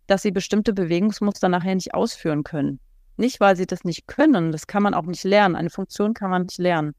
dass 0.09 0.23
sie 0.23 0.31
bestimmte 0.31 0.73
Bewegungsmuster 0.73 1.49
nachher 1.49 1.75
nicht 1.75 1.93
ausführen 1.93 2.43
können. 2.43 2.79
Nicht, 3.17 3.39
weil 3.39 3.55
sie 3.55 3.67
das 3.67 3.83
nicht 3.83 4.07
können, 4.07 4.51
das 4.51 4.65
kann 4.65 4.81
man 4.81 4.93
auch 4.93 5.05
nicht 5.05 5.23
lernen. 5.23 5.55
Eine 5.55 5.69
Funktion 5.69 6.13
kann 6.13 6.31
man 6.31 6.43
nicht 6.43 6.57
lernen. 6.57 6.93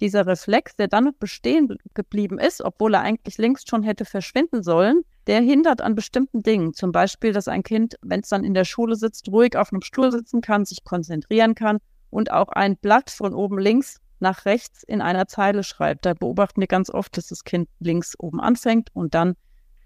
Dieser 0.00 0.26
Reflex, 0.26 0.76
der 0.76 0.88
dann 0.88 1.10
bestehen 1.18 1.76
geblieben 1.94 2.38
ist, 2.38 2.60
obwohl 2.60 2.94
er 2.94 3.00
eigentlich 3.00 3.38
längst 3.38 3.68
schon 3.68 3.82
hätte 3.82 4.04
verschwinden 4.04 4.62
sollen, 4.62 5.02
der 5.26 5.40
hindert 5.40 5.80
an 5.80 5.94
bestimmten 5.94 6.42
Dingen. 6.42 6.74
Zum 6.74 6.92
Beispiel, 6.92 7.32
dass 7.32 7.48
ein 7.48 7.62
Kind, 7.62 7.96
wenn 8.02 8.20
es 8.20 8.28
dann 8.28 8.44
in 8.44 8.54
der 8.54 8.64
Schule 8.64 8.96
sitzt, 8.96 9.28
ruhig 9.28 9.56
auf 9.56 9.72
einem 9.72 9.82
Stuhl 9.82 10.10
sitzen 10.12 10.40
kann, 10.40 10.64
sich 10.64 10.84
konzentrieren 10.84 11.54
kann 11.54 11.78
und 12.10 12.30
auch 12.30 12.48
ein 12.48 12.76
Blatt 12.76 13.10
von 13.10 13.32
oben 13.32 13.58
links 13.58 13.98
nach 14.20 14.44
rechts 14.44 14.82
in 14.82 15.00
einer 15.00 15.26
Zeile 15.26 15.64
schreibt. 15.64 16.06
Da 16.06 16.14
beobachten 16.14 16.60
wir 16.60 16.68
ganz 16.68 16.90
oft, 16.90 17.16
dass 17.16 17.28
das 17.28 17.44
Kind 17.44 17.68
links 17.80 18.14
oben 18.18 18.40
anfängt 18.40 18.90
und 18.92 19.14
dann 19.14 19.34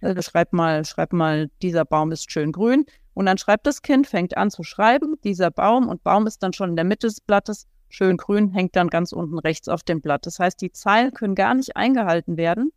äh, 0.07 0.23
schreib 0.23 0.53
mal, 0.53 0.85
schreib 0.85 1.13
mal, 1.13 1.51
dieser 1.63 1.85
Baum 1.85 2.13
ist 2.13 2.31
schön 2.31 2.53
grün. 2.53 2.85
Und 3.15 3.27
dann 3.27 3.39
schreibt 3.39 3.67
das 3.67 3.83
Kind, 3.83 4.07
fängt 4.07 4.37
an 4.37 4.51
zu 4.51 4.63
schreiben, 4.63 5.17
dieser 5.25 5.51
Baum 5.51 5.89
und 5.89 6.05
Baum 6.05 6.27
ist 6.27 6.43
dann 6.43 6.53
schon 6.53 6.71
in 6.71 6.77
der 6.77 6.85
Mitte 6.85 7.07
des 7.07 7.21
Blattes, 7.21 7.67
schön 7.89 8.17
grün, 8.17 8.51
hängt 8.51 8.77
dann 8.77 8.89
ganz 8.89 9.13
unten 9.13 9.39
rechts 9.39 9.69
auf 9.69 9.83
dem 9.83 10.01
Blatt. 10.03 10.27
Das 10.27 10.39
heißt, 10.39 10.61
die 10.61 10.73
Zeilen 10.73 11.13
können 11.13 11.35
gar 11.35 11.55
nicht 11.55 11.77
eingehalten 11.77 12.37
werden, 12.37 12.73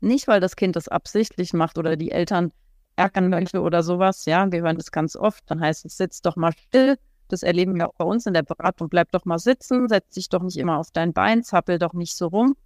Nicht, 0.00 0.28
weil 0.28 0.40
das 0.40 0.56
Kind 0.56 0.76
das 0.76 0.88
absichtlich 0.88 1.52
macht 1.52 1.78
oder 1.78 1.96
die 1.96 2.10
Eltern 2.10 2.52
ärgern 2.96 3.28
möchte 3.28 3.60
oder 3.60 3.82
sowas. 3.82 4.24
Ja, 4.26 4.50
wir 4.52 4.62
hören 4.62 4.76
das 4.76 4.90
ganz 4.90 5.16
oft. 5.16 5.42
Dann 5.46 5.60
heißt 5.60 5.84
es, 5.84 5.96
sitz 5.96 6.20
doch 6.22 6.36
mal 6.36 6.52
still. 6.52 6.96
Das 7.28 7.42
erleben 7.42 7.74
wir 7.74 7.88
auch 7.88 7.94
bei 7.94 8.04
uns 8.04 8.26
in 8.26 8.34
der 8.34 8.42
Beratung. 8.42 8.88
Bleib 8.88 9.10
doch 9.12 9.24
mal 9.24 9.38
sitzen, 9.38 9.88
setz 9.88 10.10
dich 10.10 10.28
doch 10.28 10.42
nicht 10.42 10.58
immer 10.58 10.78
auf 10.78 10.90
dein 10.92 11.12
Bein, 11.12 11.42
zappel 11.42 11.78
doch 11.78 11.92
nicht 11.92 12.14
so 12.14 12.28
rum. 12.28 12.56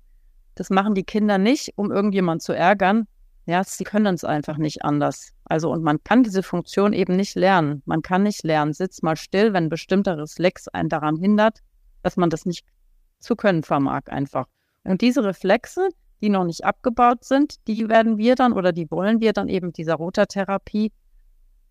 Das 0.55 0.71
machen 0.71 0.95
die 0.95 1.05
Kinder 1.05 1.39
nicht, 1.39 1.73
um 1.77 1.91
irgendjemand 1.91 2.43
zu 2.43 2.53
ärgern. 2.53 3.07
Ja, 3.50 3.64
sie 3.64 3.83
können 3.83 4.14
es 4.14 4.23
einfach 4.23 4.59
nicht 4.59 4.85
anders. 4.85 5.33
Also, 5.45 5.73
und 5.73 5.83
man 5.83 6.00
kann 6.04 6.23
diese 6.23 6.45
Funktion 6.45 6.92
eben 6.92 7.16
nicht 7.16 7.35
lernen. 7.35 7.83
Man 7.85 8.00
kann 8.00 8.23
nicht 8.23 8.45
lernen, 8.45 8.73
sitz 8.73 9.02
mal 9.02 9.16
still, 9.16 9.52
wenn 9.52 9.64
ein 9.64 9.69
bestimmter 9.69 10.16
Reflex 10.16 10.69
einen 10.69 10.88
daran 10.88 11.16
hindert, 11.16 11.59
dass 12.04 12.16
man 12.16 12.30
das 12.30 12.47
nicht 12.47 12.64
zu 13.19 13.35
können 13.35 13.64
vermag 13.64 14.02
einfach. 14.07 14.47
Und 14.85 15.00
diese 15.00 15.25
Reflexe, 15.25 15.88
die 16.21 16.28
noch 16.28 16.45
nicht 16.45 16.64
abgebaut 16.64 17.25
sind, 17.25 17.57
die 17.66 17.88
werden 17.88 18.19
wir 18.19 18.37
dann 18.37 18.52
oder 18.52 18.71
die 18.71 18.88
wollen 18.88 19.21
wir 19.21 19.33
dann 19.33 19.49
eben 19.49 19.73
dieser 19.73 19.97
Rotatherapie 19.97 20.92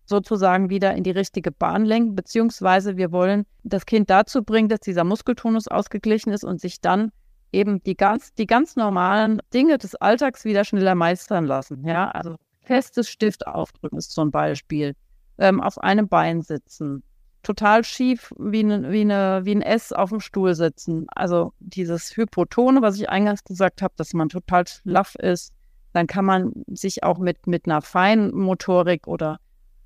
sozusagen 0.04 0.68
wieder 0.68 0.94
in 0.94 1.02
die 1.02 1.12
richtige 1.12 1.50
Bahn 1.50 1.86
lenken, 1.86 2.14
beziehungsweise 2.14 2.98
wir 2.98 3.10
wollen 3.10 3.46
das 3.62 3.86
Kind 3.86 4.10
dazu 4.10 4.44
bringen, 4.44 4.68
dass 4.68 4.80
dieser 4.80 5.04
Muskeltonus 5.04 5.66
ausgeglichen 5.66 6.30
ist 6.30 6.44
und 6.44 6.60
sich 6.60 6.82
dann 6.82 7.10
eben 7.52 7.82
die 7.82 7.96
ganz, 7.96 8.32
die 8.34 8.46
ganz 8.46 8.76
normalen 8.76 9.40
Dinge 9.52 9.78
des 9.78 9.94
Alltags 9.96 10.44
wieder 10.44 10.64
schneller 10.64 10.94
meistern 10.94 11.46
lassen. 11.46 11.86
Ja, 11.86 12.10
also 12.10 12.36
festes 12.62 13.08
Stift 13.08 13.46
aufdrücken 13.46 13.98
ist 13.98 14.12
zum 14.12 14.30
Beispiel, 14.30 14.94
ähm, 15.38 15.60
auf 15.60 15.78
einem 15.78 16.08
Bein 16.08 16.42
sitzen, 16.42 17.02
total 17.42 17.84
schief 17.84 18.32
wie, 18.38 18.62
ne, 18.62 18.90
wie, 18.90 19.00
eine, 19.00 19.40
wie 19.44 19.54
ein 19.54 19.62
S 19.62 19.92
auf 19.92 20.10
dem 20.10 20.20
Stuhl 20.20 20.54
sitzen. 20.54 21.06
Also 21.14 21.52
dieses 21.58 22.16
Hypotone, 22.16 22.82
was 22.82 22.96
ich 22.96 23.08
eingangs 23.08 23.42
gesagt 23.44 23.82
habe, 23.82 23.94
dass 23.96 24.12
man 24.12 24.28
total 24.28 24.66
schlaff 24.66 25.14
ist, 25.16 25.52
dann 25.92 26.06
kann 26.06 26.24
man 26.24 26.52
sich 26.68 27.02
auch 27.02 27.18
mit, 27.18 27.46
mit 27.46 27.66
einer 27.66 27.82
Feinmotorik 27.82 29.06
oder 29.08 29.38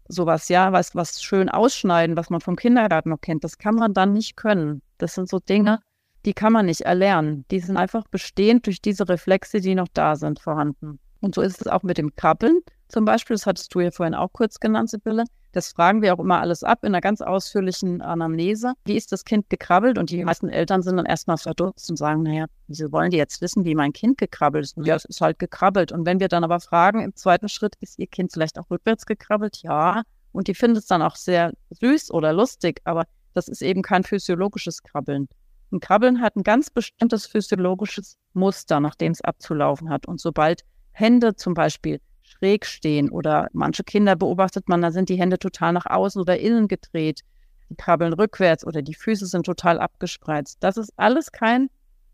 sowas, 0.09 0.49
ja, 0.49 0.73
was, 0.73 0.95
was 0.95 1.23
schön 1.23 1.49
ausschneiden, 1.49 2.17
was 2.17 2.29
man 2.29 2.41
vom 2.41 2.57
Kindergarten 2.57 3.09
noch 3.09 3.21
kennt, 3.21 3.43
das 3.43 3.57
kann 3.57 3.77
man 3.77 3.95
dann 3.95 4.13
nicht 4.13 4.37
können. 4.37 4.83
Das 4.99 5.15
sind 5.15 5.31
so 5.31 5.39
Dinge, 5.39 5.81
die 6.25 6.35
kann 6.35 6.53
man 6.53 6.67
nicht 6.67 6.83
erlernen. 6.83 7.45
Die 7.51 7.61
sind 7.61 7.77
einfach 7.77 8.07
bestehend 8.09 8.67
durch 8.67 8.81
diese 8.81 9.09
Reflexe, 9.09 9.61
die 9.61 9.75
noch 9.75 9.89
da 9.93 10.17
sind, 10.17 10.41
vorhanden. 10.41 10.99
Und 11.21 11.35
so 11.35 11.41
ist 11.41 11.61
es 11.61 11.67
auch 11.67 11.83
mit 11.83 11.99
dem 11.99 12.15
Krabbeln 12.17 12.61
zum 12.89 13.05
Beispiel. 13.05 13.35
Das 13.35 13.47
hattest 13.47 13.75
du 13.75 13.81
ja 13.81 13.91
vorhin 13.91 14.15
auch 14.15 14.33
kurz 14.33 14.61
genannt, 14.61 14.91
Sibylle. 14.91 15.25
Das 15.53 15.73
fragen 15.73 16.03
wir 16.03 16.13
auch 16.13 16.19
immer 16.19 16.41
alles 16.41 16.65
ab 16.65 16.81
in 16.83 16.89
einer 16.89 17.01
ganz 17.01 17.21
ausführlichen 17.21 18.03
Anamnese. 18.03 18.73
Wie 18.85 18.97
ist 18.97 19.13
das 19.13 19.25
Kind 19.25 19.49
gekrabbelt? 19.49 19.99
Und 19.99 20.11
die 20.11 20.25
meisten 20.25 20.49
Eltern 20.49 20.83
sind 20.83 20.97
dann 20.97 21.07
erstmal 21.07 21.39
verdutzt 21.39 21.89
und 21.89 21.97
sagen, 21.97 22.25
naja, 22.25 22.47
wieso 22.67 22.91
wollen 22.91 23.11
die 23.11 23.19
jetzt 23.19 23.41
wissen, 23.41 23.65
wie 23.65 23.77
mein 23.77 23.93
Kind 23.93 24.19
gekrabbelt 24.19 24.65
ist? 24.65 24.77
Ja, 24.85 24.97
es 24.97 25.05
ist 25.05 25.21
halt 25.21 25.39
gekrabbelt. 25.39 25.93
Und 25.93 26.07
wenn 26.07 26.19
wir 26.19 26.29
dann 26.29 26.43
aber 26.43 26.59
fragen, 26.59 27.01
im 27.01 27.15
zweiten 27.15 27.49
Schritt, 27.49 27.77
ist 27.81 27.99
ihr 28.01 28.09
Kind 28.09 28.33
vielleicht 28.33 28.59
auch 28.59 28.69
rückwärts 28.69 29.07
gekrabbelt? 29.07 29.63
Ja. 29.63 30.03
Und 30.33 30.49
die 30.49 30.55
finden 30.55 30.77
es 30.77 30.87
dann 30.87 31.03
auch 31.03 31.15
sehr 31.15 31.53
süß 31.71 32.11
oder 32.11 32.33
lustig, 32.33 32.81
aber 32.85 33.05
das 33.33 33.47
ist 33.47 33.63
eben 33.63 33.83
kein 33.83 34.03
physiologisches 34.03 34.83
Krabbeln. 34.83 35.29
Ein 35.75 35.81
Krabbeln 35.81 36.21
hat 36.21 36.37
ein 36.37 36.45
ganz 36.45 36.71
bestimmtes 36.71 37.27
physiologisches 37.27 38.17
Muster, 38.33 38.79
nach 38.79 38.95
dem 38.95 39.11
es 39.11 39.21
abzulaufen 39.23 39.91
hat. 39.91 40.07
Und 40.07 40.21
sobald 40.21 40.65
Hände 40.93 41.35
zum 41.35 41.55
Beispiel 41.55 42.01
schräg 42.23 42.65
stehen 42.65 43.11
oder 43.11 43.49
manche 43.53 43.83
Kinder 43.83 44.15
beobachtet 44.15 44.69
man, 44.69 44.83
da 44.83 44.93
sind 44.93 45.09
die 45.09 45.19
Hände 45.19 45.37
total 45.37 45.73
nach 45.73 45.87
außen 45.87 46.21
oder 46.21 46.39
innen 46.39 46.69
gedreht, 46.69 47.23
die 47.69 47.75
krabbeln 47.75 48.13
rückwärts 48.13 48.65
oder 48.65 48.83
die 48.83 48.95
Füße 48.95 49.27
sind 49.27 49.47
total 49.47 49.81
abgespreizt. 49.81 50.59
Das 50.61 50.77
ist 50.77 50.93
alles 50.97 51.33
kein 51.33 51.69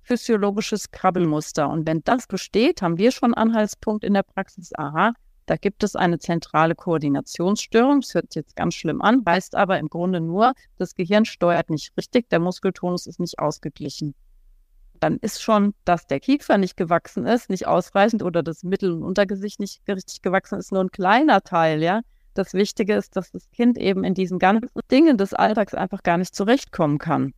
physiologisches 0.05 0.91
Krabbelmuster. 0.91 1.69
Und 1.69 1.87
wenn 1.87 2.03
das 2.03 2.27
besteht, 2.27 2.81
haben 2.81 2.97
wir 2.97 3.13
schon 3.13 3.35
Anhaltspunkt 3.35 4.05
in 4.05 4.15
der 4.15 4.23
Praxis, 4.23 4.71
aha, 4.75 5.13
da 5.51 5.57
gibt 5.57 5.83
es 5.83 5.97
eine 5.97 6.21
zentrale 6.21 6.77
Koordinationsstörung. 6.77 8.03
Das 8.03 8.15
hört 8.15 8.33
sich 8.33 8.43
jetzt 8.43 8.55
ganz 8.55 8.75
schlimm 8.75 9.03
an, 9.03 9.25
heißt 9.27 9.57
aber 9.57 9.81
im 9.81 9.89
Grunde 9.89 10.21
nur, 10.21 10.53
das 10.79 10.95
Gehirn 10.95 11.25
steuert 11.25 11.71
nicht 11.71 11.93
richtig, 11.97 12.31
der 12.31 12.39
Muskeltonus 12.39 13.09
ist 13.09 13.19
nicht 13.19 13.41
ausgeglichen 13.41 14.15
dann 15.01 15.17
ist 15.17 15.43
schon, 15.43 15.75
dass 15.85 16.07
der 16.07 16.21
Kiefer 16.21 16.59
nicht 16.59 16.77
gewachsen 16.77 17.27
ist, 17.27 17.49
nicht 17.49 17.67
ausreichend 17.67 18.23
oder 18.23 18.43
das 18.43 18.63
Mittel- 18.63 18.93
und 18.93 19.03
Untergesicht 19.03 19.59
nicht 19.59 19.81
richtig 19.89 20.21
gewachsen 20.21 20.59
ist, 20.59 20.73
nur 20.73 20.85
ein 20.85 20.91
kleiner 20.91 21.41
Teil, 21.41 21.83
ja. 21.83 22.03
Das 22.35 22.55
Wichtige 22.55 22.95
ist, 22.95 23.17
dass 23.17 23.33
das 23.33 23.51
Kind 23.51 23.77
eben 23.77 24.05
in 24.05 24.15
diesen 24.15 24.39
ganzen 24.39 24.69
Dingen 24.91 25.17
des 25.17 25.33
Alltags 25.35 25.75
einfach 25.75 26.03
gar 26.03 26.19
nicht 26.19 26.35
zurechtkommen 26.35 26.99
kann, 26.99 27.33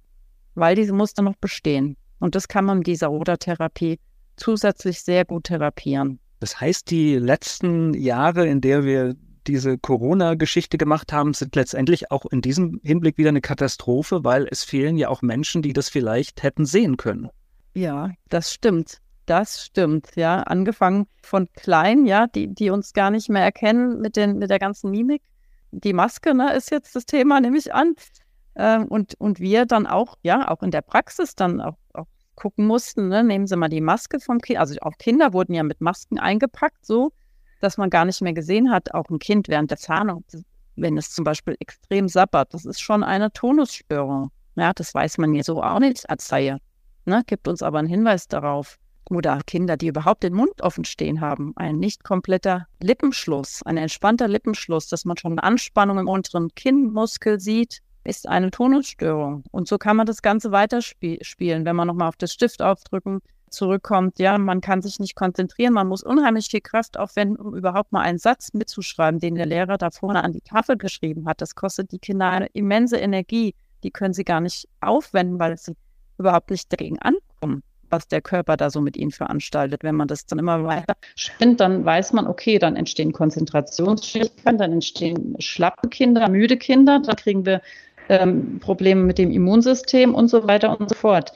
weil 0.55 0.75
diese 0.75 0.93
Muster 0.93 1.23
noch 1.23 1.37
bestehen. 1.37 1.97
Und 2.19 2.35
das 2.35 2.49
kann 2.49 2.65
man 2.65 2.79
mit 2.79 2.89
dieser 2.89 3.07
Rodertherapie 3.07 3.99
zusätzlich 4.37 5.01
sehr 5.01 5.25
gut 5.25 5.45
therapieren. 5.45 6.19
Das 6.43 6.61
heißt, 6.61 6.91
die 6.91 7.15
letzten 7.15 7.95
Jahre, 7.95 8.49
in 8.49 8.61
der 8.61 8.85
wir 8.85 9.15
diese 9.47 9.79
Corona-Geschichte 9.79 10.77
gemacht 10.77 11.13
haben, 11.13 11.35
sind 11.35 11.55
letztendlich 11.55 12.11
auch 12.11 12.27
in 12.27 12.41
diesem 12.41 12.81
Hinblick 12.83 13.17
wieder 13.17 13.29
eine 13.29 13.41
Katastrophe, 13.41 14.25
weil 14.25 14.49
es 14.51 14.65
fehlen 14.65 14.97
ja 14.97 15.09
auch 15.09 15.23
Menschen, 15.23 15.63
die 15.63 15.73
das 15.73 15.89
vielleicht 15.89 16.43
hätten 16.43 16.67
sehen 16.67 16.97
können. 16.97 17.29
Ja, 17.75 18.11
das 18.29 18.53
stimmt. 18.53 18.99
Das 19.27 19.65
stimmt, 19.65 20.17
ja. 20.17 20.43
Angefangen 20.43 21.07
von 21.23 21.47
klein, 21.53 22.07
ja, 22.07 22.27
die, 22.27 22.53
die 22.53 22.71
uns 22.71 22.93
gar 22.93 23.13
nicht 23.13 23.29
mehr 23.29 23.45
erkennen 23.45 24.01
mit, 24.01 24.17
den, 24.17 24.39
mit 24.39 24.51
der 24.51 24.59
ganzen 24.59 24.91
Mimik. 24.91 25.23
Die 25.71 25.93
Maske, 25.93 26.35
ne, 26.35 26.57
ist 26.57 26.73
jetzt 26.73 26.97
das 26.97 27.07
Thema, 27.07 27.41
nehme 27.41 27.57
ich 27.57 27.73
an. 27.73 27.95
Ähm, 28.57 28.87
und, 28.87 29.15
und 29.21 29.39
wir 29.39 29.65
dann 29.65 29.87
auch, 29.87 30.19
ja, 30.23 30.51
auch 30.51 30.65
in 30.65 30.73
der 30.73 30.83
Praxis 30.83 31.37
dann 31.37 31.61
auch, 31.61 31.77
auch 31.95 32.09
gucken 32.43 32.67
mussten, 32.67 33.09
ne, 33.09 33.23
nehmen 33.23 33.47
Sie 33.47 33.57
mal 33.57 33.69
die 33.69 33.81
Maske 33.81 34.19
vom 34.21 34.41
Kind. 34.41 34.59
Also 34.59 34.75
auch 34.81 34.99
Kinder 34.99 35.33
wurden 35.33 35.55
ja 35.55 35.63
mit 35.63 35.81
Masken 35.81 36.19
eingepackt, 36.19 36.85
so, 36.85 37.13
dass 37.61 37.79
man 37.79 37.91
gar 37.91 38.05
nicht 38.05 38.21
mehr 38.21 38.33
gesehen 38.33 38.71
hat, 38.71 38.95
auch 38.95 39.09
ein 39.11 39.19
Kind 39.19 39.49
während 39.49 39.71
der 39.71 39.79
Zahnung, 39.79 40.25
wenn 40.77 40.97
es 40.99 41.13
zum 41.13 41.25
Beispiel 41.25 41.57
extrem 41.61 42.09
sappert, 42.09 42.55
das 42.55 42.65
ist 42.65 42.81
schon 42.81 43.05
eine 43.05 43.33
Tonusstörung. 43.33 44.31
Ja, 44.57 44.73
das 44.73 44.95
weiß 44.95 45.19
man 45.19 45.35
ja 45.35 45.43
so 45.43 45.63
auch 45.63 45.79
nicht 45.79 46.09
als 46.11 46.31
Laie 46.31 46.59
ne, 47.05 47.23
gibt 47.27 47.49
uns 47.49 47.63
aber 47.63 47.79
einen 47.79 47.89
Hinweis 47.89 48.29
darauf. 48.29 48.79
Oder 49.11 49.41
Kinder, 49.47 49.77
die 49.77 49.89
überhaupt 49.89 50.23
den 50.23 50.33
Mund 50.33 50.63
offen 50.63 50.85
stehen 50.85 51.21
haben, 51.21 51.53
ein 51.57 51.79
nicht 51.79 52.05
kompletter 52.05 52.67
Lippenschluss, 52.81 53.63
ein 53.65 53.77
entspannter 53.77 54.29
Lippenschluss, 54.29 54.89
dass 54.89 55.05
man 55.05 55.17
schon 55.17 55.33
eine 55.33 55.43
Anspannung 55.43 55.99
im 55.99 56.09
unteren 56.09 56.55
Kinnmuskel 56.55 57.41
sieht, 57.41 57.81
ist 58.05 58.29
eine 58.29 58.51
Tonusstörung. 58.51 59.45
Und 59.51 59.69
so 59.69 59.79
kann 59.79 59.97
man 59.97 60.07
das 60.07 60.23
Ganze 60.23 60.53
weiterspielen, 60.53 61.65
wenn 61.65 61.77
man 61.77 61.87
nochmal 61.87 62.09
auf 62.09 62.17
das 62.17 62.33
Stift 62.33 62.63
aufdrücken 62.63 63.21
zurückkommt. 63.53 64.19
Ja, 64.19 64.39
man 64.39 64.61
kann 64.61 64.83
sich 64.83 64.99
nicht 64.99 65.15
konzentrieren, 65.15 65.75
man 65.75 65.87
muss 65.87 66.03
unheimlich 66.03 66.47
viel 66.47 66.61
Kraft 66.61 66.99
aufwenden, 66.99 67.37
um 67.37 67.55
überhaupt 67.55 67.93
mal 67.93 68.01
einen 68.01 68.19
Satz 68.19 68.53
mitzuschreiben, 68.53 69.21
den 69.21 69.37
der 69.37 69.47
Lehrer 69.47 69.79
da 69.79 69.91
vorne 69.91 70.25
an 70.25 70.33
die 70.33 70.41
Tafel 70.41 70.77
geschrieben 70.77 71.27
hat. 71.27 71.41
Das 71.41 71.55
kostet 71.55 71.93
die 71.93 71.99
Kinder 71.99 72.31
eine 72.31 72.47
immense 72.53 72.97
Energie. 72.97 73.55
Die 73.85 73.91
können 73.91 74.15
sie 74.15 74.25
gar 74.25 74.41
nicht 74.41 74.69
aufwenden, 74.81 75.39
weil 75.39 75.57
sie 75.59 75.77
überhaupt 76.19 76.51
nicht 76.51 76.73
dagegen 76.73 76.99
ankommen, 77.01 77.63
was 77.91 78.07
der 78.09 78.23
Körper 78.23 78.57
da 78.57 78.71
so 78.71 78.81
mit 78.81 78.97
ihnen 78.97 79.11
veranstaltet. 79.11 79.83
Wenn 79.83 79.97
man 79.97 80.09
das 80.09 80.27
dann 80.27 80.39
immer 80.39 80.65
weiter 80.65 80.95
spinnt, 81.17 81.61
dann 81.61 81.85
weiß 81.85 82.13
man, 82.13 82.27
okay, 82.27 82.59
dann 82.59 82.77
entstehen 82.77 83.13
Konzentrationsschwierigkeiten, 83.13 84.59
dann 84.59 84.73
entstehen 84.73 85.37
schlappe 85.41 85.89
Kinder, 85.89 86.29
müde 86.29 86.57
Kinder, 86.57 87.01
dann 87.01 87.17
kriegen 87.17 87.45
wir 87.45 87.61
ähm, 88.13 88.61
Probleme 88.61 89.03
mit 89.03 89.17
dem 89.17 89.31
Immunsystem 89.31 90.15
und 90.15 90.29
so 90.29 90.47
weiter 90.47 90.79
und 90.79 90.91
so 90.91 90.95
fort. 90.95 91.33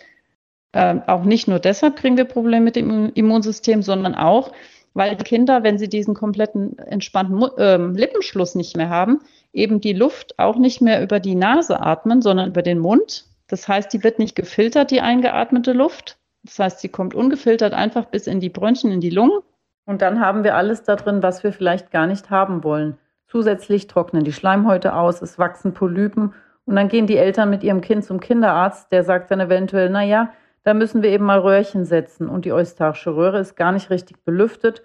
Ähm, 0.75 1.03
auch 1.07 1.25
nicht 1.25 1.49
nur 1.49 1.59
deshalb 1.59 1.97
kriegen 1.97 2.19
wir 2.19 2.27
Probleme 2.27 2.67
mit 2.67 2.77
dem 2.77 3.11
Immunsystem, 3.15 3.83
sondern 3.83 4.15
auch, 4.15 4.53
weil 4.93 5.17
die 5.17 5.25
Kinder, 5.25 5.63
wenn 5.63 5.79
sie 5.79 5.89
diesen 5.89 6.15
kompletten 6.15 6.79
entspannten 6.79 7.43
äh, 7.57 7.79
Lippenschluss 7.79 8.55
nicht 8.55 8.77
mehr 8.77 8.91
haben, 8.91 9.21
eben 9.55 9.81
die 9.81 9.95
Luft 9.95 10.39
auch 10.39 10.57
nicht 10.57 10.83
mehr 10.83 11.03
über 11.03 11.19
die 11.19 11.35
Nase 11.35 11.81
atmen, 11.81 12.21
sondern 12.21 12.51
über 12.51 12.63
den 12.63 12.79
Mund. 12.79 13.25
Das 13.49 13.69
heißt, 13.69 13.91
die 13.93 14.05
wird 14.05 14.19
nicht 14.19 14.37
gefiltert, 14.37 14.91
die 14.91 15.01
eingeatmete 15.01 15.73
Luft. 15.73 16.19
Das 16.45 16.59
heißt, 16.59 16.81
sie 16.81 16.89
kommt 16.91 17.15
ungefiltert 17.15 17.73
einfach 17.73 18.07
bis 18.07 18.27
in 18.27 18.41
die 18.41 18.51
Bronchien, 18.51 18.93
in 18.93 19.01
die 19.01 19.11
Lungen. 19.11 19.41
Und 19.87 20.03
dann 20.03 20.21
haben 20.21 20.45
wir 20.45 20.57
alles 20.57 20.83
da 20.83 20.97
drin, 20.97 21.23
was 21.23 21.43
wir 21.43 21.53
vielleicht 21.53 21.91
gar 21.91 22.07
nicht 22.07 22.29
haben 22.29 22.65
wollen. 22.65 22.99
Zusätzlich 23.29 23.87
trocknen 23.87 24.25
die 24.25 24.33
Schleimhäute 24.33 24.95
aus, 24.95 25.23
es 25.23 25.39
wachsen 25.39 25.73
Polypen 25.73 26.35
und 26.67 26.77
dann 26.77 26.89
gehen 26.89 27.07
die 27.07 27.17
Eltern 27.17 27.49
mit 27.49 27.63
ihrem 27.63 27.81
Kind 27.81 28.05
zum 28.05 28.21
Kinderarzt, 28.21 28.93
der 28.93 29.05
sagt 29.05 29.31
dann 29.31 29.41
eventuell, 29.41 29.89
na 29.89 30.03
ja, 30.03 30.33
da 30.65 30.75
müssen 30.75 31.03
wir 31.03 31.11
eben 31.11 31.25
mal 31.25 31.39
Röhrchen 31.39 31.85
setzen 31.85 32.29
und 32.29 32.45
die 32.45 32.53
eustarische 32.53 33.15
Röhre 33.15 33.39
ist 33.39 33.57
gar 33.57 33.73
nicht 33.73 33.89
richtig 33.89 34.25
belüftet 34.25 34.83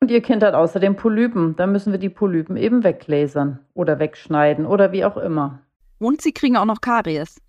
und 0.00 0.10
ihr 0.10 0.22
Kind 0.22 0.42
hat 0.42 0.54
außerdem 0.54 0.96
Polypen, 0.96 1.56
da 1.56 1.66
müssen 1.66 1.92
wir 1.92 1.98
die 1.98 2.08
Polypen 2.08 2.56
eben 2.56 2.84
weglasern 2.84 3.58
oder 3.74 3.98
wegschneiden 3.98 4.64
oder 4.64 4.92
wie 4.92 5.04
auch 5.04 5.16
immer. 5.16 5.60
Und 5.98 6.22
sie 6.22 6.32
kriegen 6.32 6.56
auch 6.56 6.64
noch 6.64 6.80
Karies. 6.80 7.40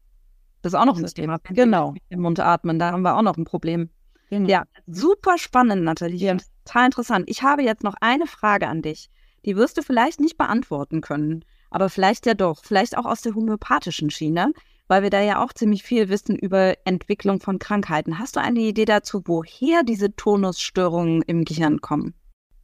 Das 0.62 0.74
ist 0.74 0.80
auch 0.80 0.86
noch 0.86 0.98
ein 0.98 1.06
Thema. 1.06 1.40
Genau. 1.50 1.94
Im 2.10 2.22
Mund 2.22 2.40
atmen, 2.40 2.78
da 2.78 2.92
haben 2.92 3.04
wir 3.04 3.16
auch 3.16 3.22
noch 3.22 3.38
ein 3.38 3.46
Problem. 3.46 3.90
Genau. 4.30 4.50
Ja, 4.50 4.64
super 4.88 5.38
spannend, 5.38 5.84
Nathalie. 5.84 6.18
Ja. 6.18 6.38
Total 6.66 6.86
interessant. 6.86 7.26
Ich 7.28 7.44
habe 7.44 7.64
jetzt 7.64 7.84
noch 7.84 7.96
eine 8.02 8.28
Frage 8.28 8.68
an 8.68 8.82
dich. 8.82 9.10
Die 9.46 9.56
wirst 9.56 9.78
du 9.78 9.82
vielleicht 9.82 10.20
nicht 10.20 10.38
beantworten 10.38 11.02
können, 11.02 11.44
aber 11.72 11.90
vielleicht 11.90 12.28
ja 12.28 12.36
doch. 12.36 12.64
Vielleicht 12.64 12.96
auch 12.98 13.06
aus 13.06 13.22
der 13.22 13.34
homöopathischen 13.34 14.12
Schiene. 14.12 14.54
weil 14.92 15.04
wir 15.04 15.10
da 15.10 15.22
ja 15.22 15.42
auch 15.42 15.54
ziemlich 15.54 15.84
viel 15.84 16.10
wissen 16.10 16.36
über 16.36 16.76
Entwicklung 16.84 17.40
von 17.40 17.60
Krankheiten. 17.60 18.20
Hast 18.20 18.36
du 18.36 18.42
eine 18.42 18.60
Idee 18.60 18.84
dazu, 18.84 19.22
woher 19.24 19.84
diese 19.84 20.14
Tonusstörungen 20.18 21.22
im 21.22 21.46
Gehirn 21.46 21.80
kommen? 21.80 22.14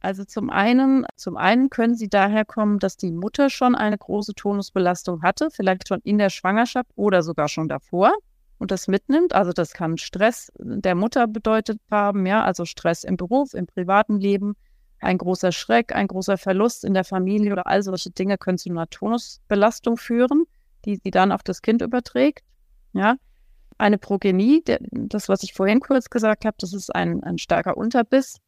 Also 0.00 0.24
zum 0.24 0.50
einen, 0.50 1.06
zum 1.16 1.38
einen 1.38 1.70
können 1.70 1.94
sie 1.94 2.08
daher 2.10 2.44
kommen, 2.44 2.80
dass 2.80 2.98
die 2.98 3.12
Mutter 3.12 3.48
schon 3.48 3.74
eine 3.74 3.96
große 3.96 4.34
Tonusbelastung 4.34 5.22
hatte, 5.22 5.48
vielleicht 5.50 5.88
schon 5.88 6.00
in 6.04 6.18
der 6.18 6.28
Schwangerschaft 6.28 6.90
oder 6.96 7.22
sogar 7.22 7.48
schon 7.48 7.66
davor 7.66 8.12
und 8.58 8.70
das 8.72 8.88
mitnimmt. 8.88 9.34
Also 9.34 9.52
das 9.54 9.72
kann 9.72 9.96
Stress 9.96 10.52
der 10.58 10.94
Mutter 10.94 11.26
bedeutet 11.26 11.80
haben, 11.90 12.26
ja, 12.26 12.44
also 12.44 12.66
Stress 12.66 13.04
im 13.04 13.16
Beruf, 13.16 13.54
im 13.54 13.66
privaten 13.66 14.20
Leben, 14.20 14.54
ein 15.00 15.18
großer 15.18 15.52
Schreck, 15.52 15.94
ein 15.94 16.08
großer 16.08 16.38
Verlust 16.38 16.84
in 16.84 16.94
der 16.94 17.04
Familie 17.04 17.52
oder 17.52 17.66
all 17.66 17.82
solche 17.82 18.10
Dinge 18.10 18.38
können 18.38 18.58
zu 18.58 18.70
einer 18.70 18.88
Tonusbelastung 18.88 19.96
führen, 19.96 20.44
die 20.84 20.96
sie 20.96 21.10
dann 21.10 21.32
auf 21.32 21.42
das 21.42 21.62
Kind 21.62 21.82
überträgt. 21.82 22.44
Ja, 22.92 23.16
eine 23.76 23.98
Progenie, 23.98 24.62
der, 24.64 24.80
das, 24.90 25.28
was 25.28 25.42
ich 25.42 25.52
vorhin 25.52 25.80
kurz 25.80 26.10
gesagt 26.10 26.44
habe, 26.44 26.56
das 26.58 26.72
ist 26.72 26.94
ein, 26.94 27.22
ein 27.22 27.38
starker 27.38 27.76
Unterbiss 27.76 28.38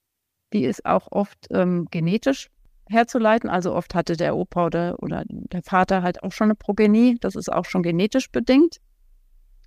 die 0.52 0.64
ist 0.64 0.84
auch 0.84 1.08
oft 1.10 1.46
ähm, 1.50 1.86
genetisch 1.90 2.50
herzuleiten. 2.88 3.48
Also 3.48 3.74
oft 3.74 3.94
hatte 3.94 4.16
der 4.16 4.36
Opa 4.36 4.66
oder, 4.66 4.96
oder 5.00 5.24
der 5.26 5.62
Vater 5.62 6.02
halt 6.02 6.22
auch 6.22 6.32
schon 6.32 6.46
eine 6.46 6.54
Progenie. 6.54 7.18
Das 7.20 7.36
ist 7.36 7.50
auch 7.50 7.64
schon 7.64 7.82
genetisch 7.82 8.30
bedingt. 8.30 8.78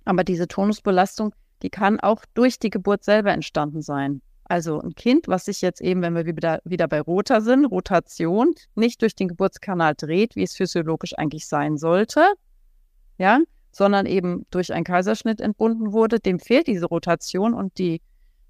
Aber 0.04 0.24
diese 0.24 0.46
Tonusbelastung, 0.46 1.34
die 1.62 1.70
kann 1.70 2.00
auch 2.00 2.24
durch 2.34 2.58
die 2.58 2.70
Geburt 2.70 3.04
selber 3.04 3.32
entstanden 3.32 3.80
sein. 3.80 4.20
Also 4.44 4.80
ein 4.80 4.94
Kind, 4.94 5.26
was 5.28 5.46
sich 5.46 5.62
jetzt 5.62 5.80
eben, 5.80 6.02
wenn 6.02 6.14
wir 6.14 6.26
wieder, 6.26 6.60
wieder 6.64 6.86
bei 6.86 7.00
Rota 7.00 7.40
sind, 7.40 7.64
Rotation, 7.64 8.54
nicht 8.74 9.00
durch 9.02 9.14
den 9.16 9.28
Geburtskanal 9.28 9.94
dreht, 9.94 10.36
wie 10.36 10.42
es 10.42 10.54
physiologisch 10.54 11.16
eigentlich 11.16 11.46
sein 11.46 11.78
sollte, 11.78 12.24
ja, 13.16 13.40
sondern 13.72 14.06
eben 14.06 14.46
durch 14.50 14.72
einen 14.72 14.84
Kaiserschnitt 14.84 15.40
entbunden 15.40 15.92
wurde, 15.92 16.20
dem 16.20 16.38
fehlt 16.38 16.66
diese 16.66 16.86
Rotation 16.86 17.54
und 17.54 17.78
die 17.78 18.02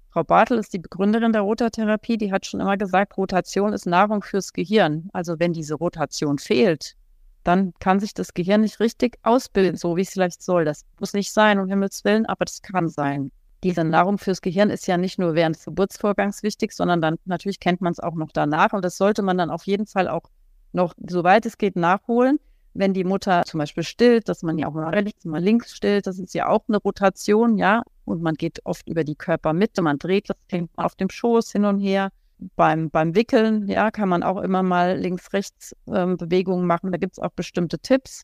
Frau 0.09 0.23
Bartel 0.23 0.59
ist 0.59 0.73
die 0.73 0.79
Begründerin 0.79 1.33
der 1.33 1.41
Rotatherapie. 1.41 2.17
Die 2.17 2.31
hat 2.31 2.45
schon 2.45 2.61
immer 2.61 2.77
gesagt, 2.77 3.17
Rotation 3.17 3.73
ist 3.73 3.85
Nahrung 3.85 4.23
fürs 4.23 4.53
Gehirn. 4.53 5.09
Also 5.11 5.39
wenn 5.39 5.51
diese 5.51 5.75
Rotation 5.75 6.37
fehlt, 6.37 6.95
dann 7.43 7.73
kann 7.79 7.99
sich 7.99 8.13
das 8.13 8.33
Gehirn 8.33 8.61
nicht 8.61 8.79
richtig 8.79 9.17
ausbilden, 9.23 9.75
so 9.75 9.97
wie 9.97 10.03
es 10.03 10.11
vielleicht 10.11 10.41
soll. 10.41 10.63
Das 10.63 10.85
muss 11.01 11.11
nicht 11.11 11.33
sein, 11.33 11.59
um 11.59 11.67
Himmels 11.67 12.05
Willen, 12.05 12.25
aber 12.25 12.45
das 12.45 12.61
kann 12.61 12.87
sein. 12.87 13.29
Diese 13.65 13.83
Nahrung 13.83 14.17
fürs 14.17 14.41
Gehirn 14.41 14.69
ist 14.69 14.87
ja 14.87 14.95
nicht 14.95 15.19
nur 15.19 15.35
während 15.35 15.57
des 15.57 15.65
Geburtsvorgangs 15.65 16.43
wichtig, 16.43 16.71
sondern 16.71 17.01
dann 17.01 17.17
natürlich 17.25 17.59
kennt 17.59 17.81
man 17.81 17.91
es 17.91 17.99
auch 17.99 18.15
noch 18.15 18.31
danach. 18.31 18.71
Und 18.71 18.85
das 18.85 18.95
sollte 18.95 19.21
man 19.21 19.37
dann 19.37 19.49
auf 19.49 19.65
jeden 19.65 19.87
Fall 19.87 20.07
auch 20.07 20.29
noch, 20.71 20.93
soweit 20.97 21.45
es 21.45 21.57
geht, 21.57 21.75
nachholen 21.75 22.39
wenn 22.75 22.93
die 22.93 23.05
Mutter 23.05 23.43
zum 23.45 23.59
Beispiel 23.59 23.83
stillt, 23.83 24.29
dass 24.29 24.43
man 24.43 24.57
ja 24.57 24.67
auch 24.67 24.73
mal 24.73 24.93
rechts, 24.93 25.25
mal 25.25 25.41
links 25.41 25.73
stillt, 25.73 26.05
das 26.07 26.19
ist 26.19 26.35
ja 26.35 26.49
auch 26.49 26.65
eine 26.67 26.77
Rotation, 26.77 27.57
ja. 27.57 27.81
Und 28.03 28.21
man 28.21 28.35
geht 28.35 28.59
oft 28.65 28.87
über 28.87 29.03
die 29.03 29.15
Körpermitte, 29.15 29.81
man 29.81 29.97
dreht 29.97 30.29
das 30.29 30.37
Kind 30.49 30.69
auf 30.75 30.95
dem 30.95 31.09
Schoß 31.09 31.51
hin 31.51 31.65
und 31.65 31.79
her. 31.79 32.11
Beim, 32.57 32.89
beim 32.89 33.15
Wickeln, 33.15 33.69
ja, 33.69 33.91
kann 33.91 34.09
man 34.09 34.21
auch 34.21 34.41
immer 34.41 34.61
mal 34.61 34.97
links-rechts 34.97 35.73
ähm, 35.87 36.17
Bewegungen 36.17 36.67
machen. 36.67 36.91
Da 36.91 36.97
gibt 36.97 37.13
es 37.13 37.19
auch 37.19 37.31
bestimmte 37.31 37.79
Tipps 37.79 38.23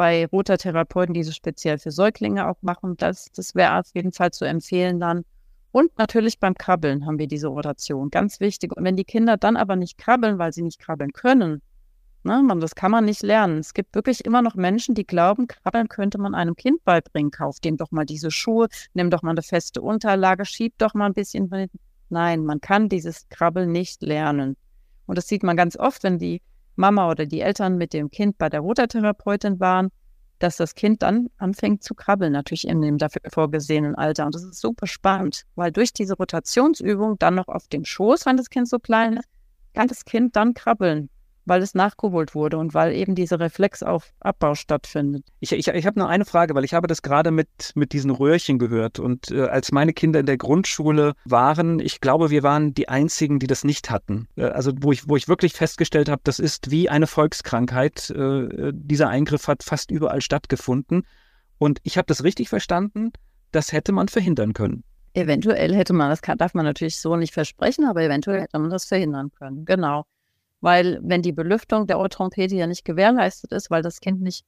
bei 0.00 0.24
Rotatherapeuten, 0.24 1.12
die 1.12 1.24
so 1.24 1.30
speziell 1.30 1.76
für 1.76 1.90
Säuglinge 1.90 2.48
auch 2.48 2.56
machen. 2.62 2.96
Das, 2.96 3.30
das 3.32 3.54
wäre 3.54 3.78
auf 3.78 3.88
jeden 3.92 4.12
Fall 4.12 4.30
zu 4.30 4.46
empfehlen 4.46 4.98
dann. 4.98 5.26
Und 5.72 5.90
natürlich 5.98 6.40
beim 6.40 6.54
Krabbeln 6.54 7.04
haben 7.04 7.18
wir 7.18 7.26
diese 7.26 7.48
Rotation. 7.48 8.08
Ganz 8.08 8.40
wichtig. 8.40 8.74
Und 8.74 8.82
wenn 8.82 8.96
die 8.96 9.04
Kinder 9.04 9.36
dann 9.36 9.58
aber 9.58 9.76
nicht 9.76 9.98
krabbeln, 9.98 10.38
weil 10.38 10.54
sie 10.54 10.62
nicht 10.62 10.78
krabbeln 10.78 11.12
können, 11.12 11.60
Ne, 12.22 12.42
man, 12.42 12.60
das 12.60 12.74
kann 12.74 12.90
man 12.90 13.04
nicht 13.06 13.22
lernen. 13.22 13.58
Es 13.58 13.72
gibt 13.74 13.94
wirklich 13.94 14.24
immer 14.24 14.42
noch 14.42 14.54
Menschen, 14.54 14.94
die 14.94 15.06
glauben, 15.06 15.48
Krabbeln 15.48 15.88
könnte 15.88 16.18
man 16.18 16.34
einem 16.34 16.54
Kind 16.54 16.84
beibringen. 16.84 17.30
Kauf 17.30 17.60
dem 17.60 17.78
doch 17.78 17.90
mal 17.90 18.04
diese 18.04 18.30
Schuhe, 18.30 18.68
nimm 18.92 19.10
doch 19.10 19.22
mal 19.22 19.30
eine 19.30 19.42
feste 19.42 19.80
Unterlage, 19.80 20.44
schieb 20.44 20.76
doch 20.78 20.92
mal 20.94 21.06
ein 21.06 21.14
bisschen. 21.14 21.50
Nein, 22.10 22.44
man 22.44 22.60
kann 22.60 22.88
dieses 22.88 23.28
Krabbeln 23.28 23.72
nicht 23.72 24.02
lernen. 24.02 24.56
Und 25.06 25.16
das 25.16 25.28
sieht 25.28 25.42
man 25.42 25.56
ganz 25.56 25.78
oft, 25.78 26.02
wenn 26.04 26.18
die 26.18 26.42
Mama 26.80 27.10
oder 27.10 27.26
die 27.26 27.40
Eltern 27.40 27.76
mit 27.76 27.92
dem 27.92 28.10
Kind 28.10 28.38
bei 28.38 28.48
der 28.48 28.60
Rotatherapeutin 28.60 29.60
waren, 29.60 29.90
dass 30.40 30.56
das 30.56 30.74
Kind 30.74 31.02
dann 31.02 31.28
anfängt 31.36 31.84
zu 31.84 31.94
krabbeln, 31.94 32.32
natürlich 32.32 32.66
in 32.66 32.80
dem 32.80 32.98
dafür 32.98 33.20
vorgesehenen 33.28 33.94
Alter. 33.94 34.26
Und 34.26 34.34
das 34.34 34.42
ist 34.42 34.60
super 34.60 34.86
spannend, 34.86 35.44
weil 35.54 35.70
durch 35.70 35.92
diese 35.92 36.16
Rotationsübung 36.16 37.18
dann 37.18 37.34
noch 37.34 37.48
auf 37.48 37.68
dem 37.68 37.84
Schoß, 37.84 38.26
wenn 38.26 38.38
das 38.38 38.50
Kind 38.50 38.68
so 38.68 38.78
klein 38.78 39.18
ist, 39.18 39.28
kann 39.74 39.86
das 39.86 40.04
Kind 40.04 40.34
dann 40.34 40.54
krabbeln 40.54 41.10
weil 41.50 41.62
es 41.62 41.74
nachgeholt 41.74 42.36
wurde 42.36 42.58
und 42.58 42.74
weil 42.74 42.94
eben 42.94 43.16
dieser 43.16 43.40
Reflexabbau 43.40 44.54
stattfindet. 44.54 45.24
Ich, 45.40 45.50
ich, 45.50 45.66
ich 45.66 45.84
habe 45.84 45.98
noch 45.98 46.08
eine 46.08 46.24
Frage, 46.24 46.54
weil 46.54 46.64
ich 46.64 46.74
habe 46.74 46.86
das 46.86 47.02
gerade 47.02 47.32
mit, 47.32 47.72
mit 47.74 47.92
diesen 47.92 48.12
Röhrchen 48.12 48.60
gehört. 48.60 49.00
Und 49.00 49.32
äh, 49.32 49.42
als 49.42 49.72
meine 49.72 49.92
Kinder 49.92 50.20
in 50.20 50.26
der 50.26 50.36
Grundschule 50.36 51.14
waren, 51.24 51.80
ich 51.80 52.00
glaube, 52.00 52.30
wir 52.30 52.44
waren 52.44 52.72
die 52.72 52.88
Einzigen, 52.88 53.40
die 53.40 53.48
das 53.48 53.64
nicht 53.64 53.90
hatten. 53.90 54.28
Äh, 54.36 54.44
also 54.44 54.72
wo 54.80 54.92
ich, 54.92 55.08
wo 55.08 55.16
ich 55.16 55.26
wirklich 55.26 55.52
festgestellt 55.52 56.08
habe, 56.08 56.20
das 56.22 56.38
ist 56.38 56.70
wie 56.70 56.88
eine 56.88 57.08
Volkskrankheit. 57.08 58.10
Äh, 58.10 58.70
dieser 58.72 59.08
Eingriff 59.08 59.48
hat 59.48 59.64
fast 59.64 59.90
überall 59.90 60.20
stattgefunden. 60.20 61.04
Und 61.58 61.80
ich 61.82 61.98
habe 61.98 62.06
das 62.06 62.22
richtig 62.22 62.48
verstanden, 62.48 63.10
das 63.50 63.72
hätte 63.72 63.90
man 63.90 64.06
verhindern 64.06 64.52
können. 64.52 64.84
Eventuell 65.14 65.74
hätte 65.74 65.94
man, 65.94 66.10
das 66.10 66.22
kann, 66.22 66.38
darf 66.38 66.54
man 66.54 66.64
natürlich 66.64 67.00
so 67.00 67.16
nicht 67.16 67.34
versprechen, 67.34 67.86
aber 67.86 68.04
eventuell 68.04 68.40
hätte 68.40 68.56
man 68.60 68.70
das 68.70 68.84
verhindern 68.84 69.32
können. 69.36 69.64
Genau 69.64 70.04
weil 70.60 71.00
wenn 71.02 71.22
die 71.22 71.32
Belüftung 71.32 71.86
der 71.86 71.98
Ohrtrompete 71.98 72.54
ja 72.54 72.66
nicht 72.66 72.84
gewährleistet 72.84 73.52
ist, 73.52 73.70
weil 73.70 73.82
das 73.82 74.00
Kind 74.00 74.20
nicht 74.20 74.44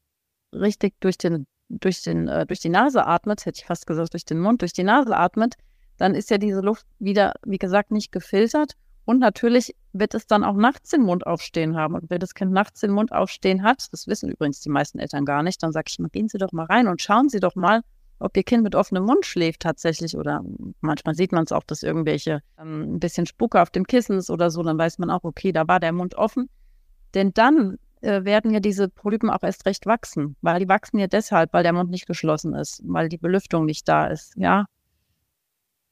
richtig 0.54 0.94
durch 1.00 1.18
den 1.18 1.46
durch 1.68 2.02
den 2.02 2.28
äh, 2.28 2.46
durch 2.46 2.60
die 2.60 2.68
Nase 2.68 3.06
atmet, 3.06 3.46
hätte 3.46 3.60
ich 3.60 3.66
fast 3.66 3.86
gesagt 3.86 4.12
durch 4.12 4.24
den 4.24 4.40
Mund, 4.40 4.60
durch 4.60 4.72
die 4.72 4.84
Nase 4.84 5.16
atmet, 5.16 5.54
dann 5.96 6.14
ist 6.14 6.30
ja 6.30 6.38
diese 6.38 6.60
Luft 6.60 6.86
wieder, 6.98 7.34
wie 7.44 7.58
gesagt, 7.58 7.90
nicht 7.90 8.12
gefiltert 8.12 8.76
und 9.04 9.18
natürlich 9.18 9.74
wird 9.92 10.14
es 10.14 10.26
dann 10.26 10.44
auch 10.44 10.54
nachts 10.54 10.90
den 10.90 11.02
Mund 11.02 11.26
aufstehen 11.26 11.76
haben. 11.76 11.94
Und 11.94 12.08
wenn 12.08 12.20
das 12.20 12.34
Kind 12.34 12.52
nachts 12.52 12.80
den 12.80 12.92
Mund 12.92 13.12
aufstehen 13.12 13.62
hat, 13.62 13.92
das 13.92 14.06
wissen 14.06 14.30
übrigens 14.30 14.60
die 14.60 14.70
meisten 14.70 14.98
Eltern 14.98 15.24
gar 15.24 15.42
nicht, 15.42 15.62
dann 15.62 15.72
sage 15.72 15.86
ich 15.88 15.98
mal, 15.98 16.08
gehen 16.08 16.28
Sie 16.28 16.38
doch 16.38 16.52
mal 16.52 16.66
rein 16.66 16.86
und 16.86 17.02
schauen 17.02 17.28
Sie 17.28 17.40
doch 17.40 17.56
mal, 17.56 17.82
ob 18.22 18.36
ihr 18.36 18.44
Kind 18.44 18.62
mit 18.62 18.74
offenem 18.74 19.04
Mund 19.04 19.26
schläft 19.26 19.60
tatsächlich 19.60 20.16
oder 20.16 20.44
manchmal 20.80 21.14
sieht 21.14 21.32
man 21.32 21.44
es 21.44 21.52
auch, 21.52 21.64
dass 21.64 21.82
irgendwelche 21.82 22.42
ähm, 22.58 22.94
ein 22.94 23.00
bisschen 23.00 23.26
Spucke 23.26 23.60
auf 23.60 23.70
dem 23.70 23.86
Kissen 23.86 24.18
ist 24.18 24.30
oder 24.30 24.50
so, 24.50 24.62
dann 24.62 24.78
weiß 24.78 24.98
man 24.98 25.10
auch, 25.10 25.24
okay, 25.24 25.52
da 25.52 25.66
war 25.68 25.80
der 25.80 25.92
Mund 25.92 26.14
offen. 26.14 26.48
Denn 27.14 27.32
dann 27.34 27.78
äh, 28.00 28.24
werden 28.24 28.52
ja 28.52 28.60
diese 28.60 28.88
Polypen 28.88 29.30
auch 29.30 29.42
erst 29.42 29.66
recht 29.66 29.86
wachsen, 29.86 30.36
weil 30.40 30.60
die 30.60 30.68
wachsen 30.68 30.98
ja 30.98 31.06
deshalb, 31.06 31.52
weil 31.52 31.62
der 31.62 31.72
Mund 31.72 31.90
nicht 31.90 32.06
geschlossen 32.06 32.54
ist, 32.54 32.82
weil 32.84 33.08
die 33.08 33.18
Belüftung 33.18 33.64
nicht 33.64 33.88
da 33.88 34.06
ist. 34.06 34.34
Ja, 34.36 34.66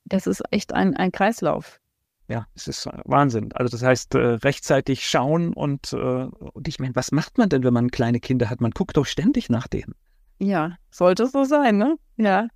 das 0.04 0.26
ist 0.26 0.42
echt 0.50 0.72
ein, 0.72 0.96
ein 0.96 1.12
Kreislauf. 1.12 1.80
Ja, 2.28 2.46
es 2.54 2.68
ist 2.68 2.88
Wahnsinn. 3.06 3.52
Also 3.54 3.76
das 3.76 3.82
heißt, 3.82 4.14
äh, 4.14 4.18
rechtzeitig 4.18 5.04
schauen 5.08 5.52
und, 5.52 5.92
äh, 5.92 5.96
und 5.96 6.68
ich 6.68 6.78
meine, 6.78 6.94
was 6.94 7.10
macht 7.10 7.38
man 7.38 7.48
denn, 7.48 7.64
wenn 7.64 7.74
man 7.74 7.90
kleine 7.90 8.20
Kinder 8.20 8.48
hat? 8.48 8.60
Man 8.60 8.70
guckt 8.70 8.96
doch 8.96 9.06
ständig 9.06 9.50
nach 9.50 9.66
denen. 9.66 9.94
Ja, 10.40 10.76
sollte 10.90 11.26
so 11.26 11.44
sein, 11.44 11.76
ne? 11.76 11.96
Ja. 12.16 12.48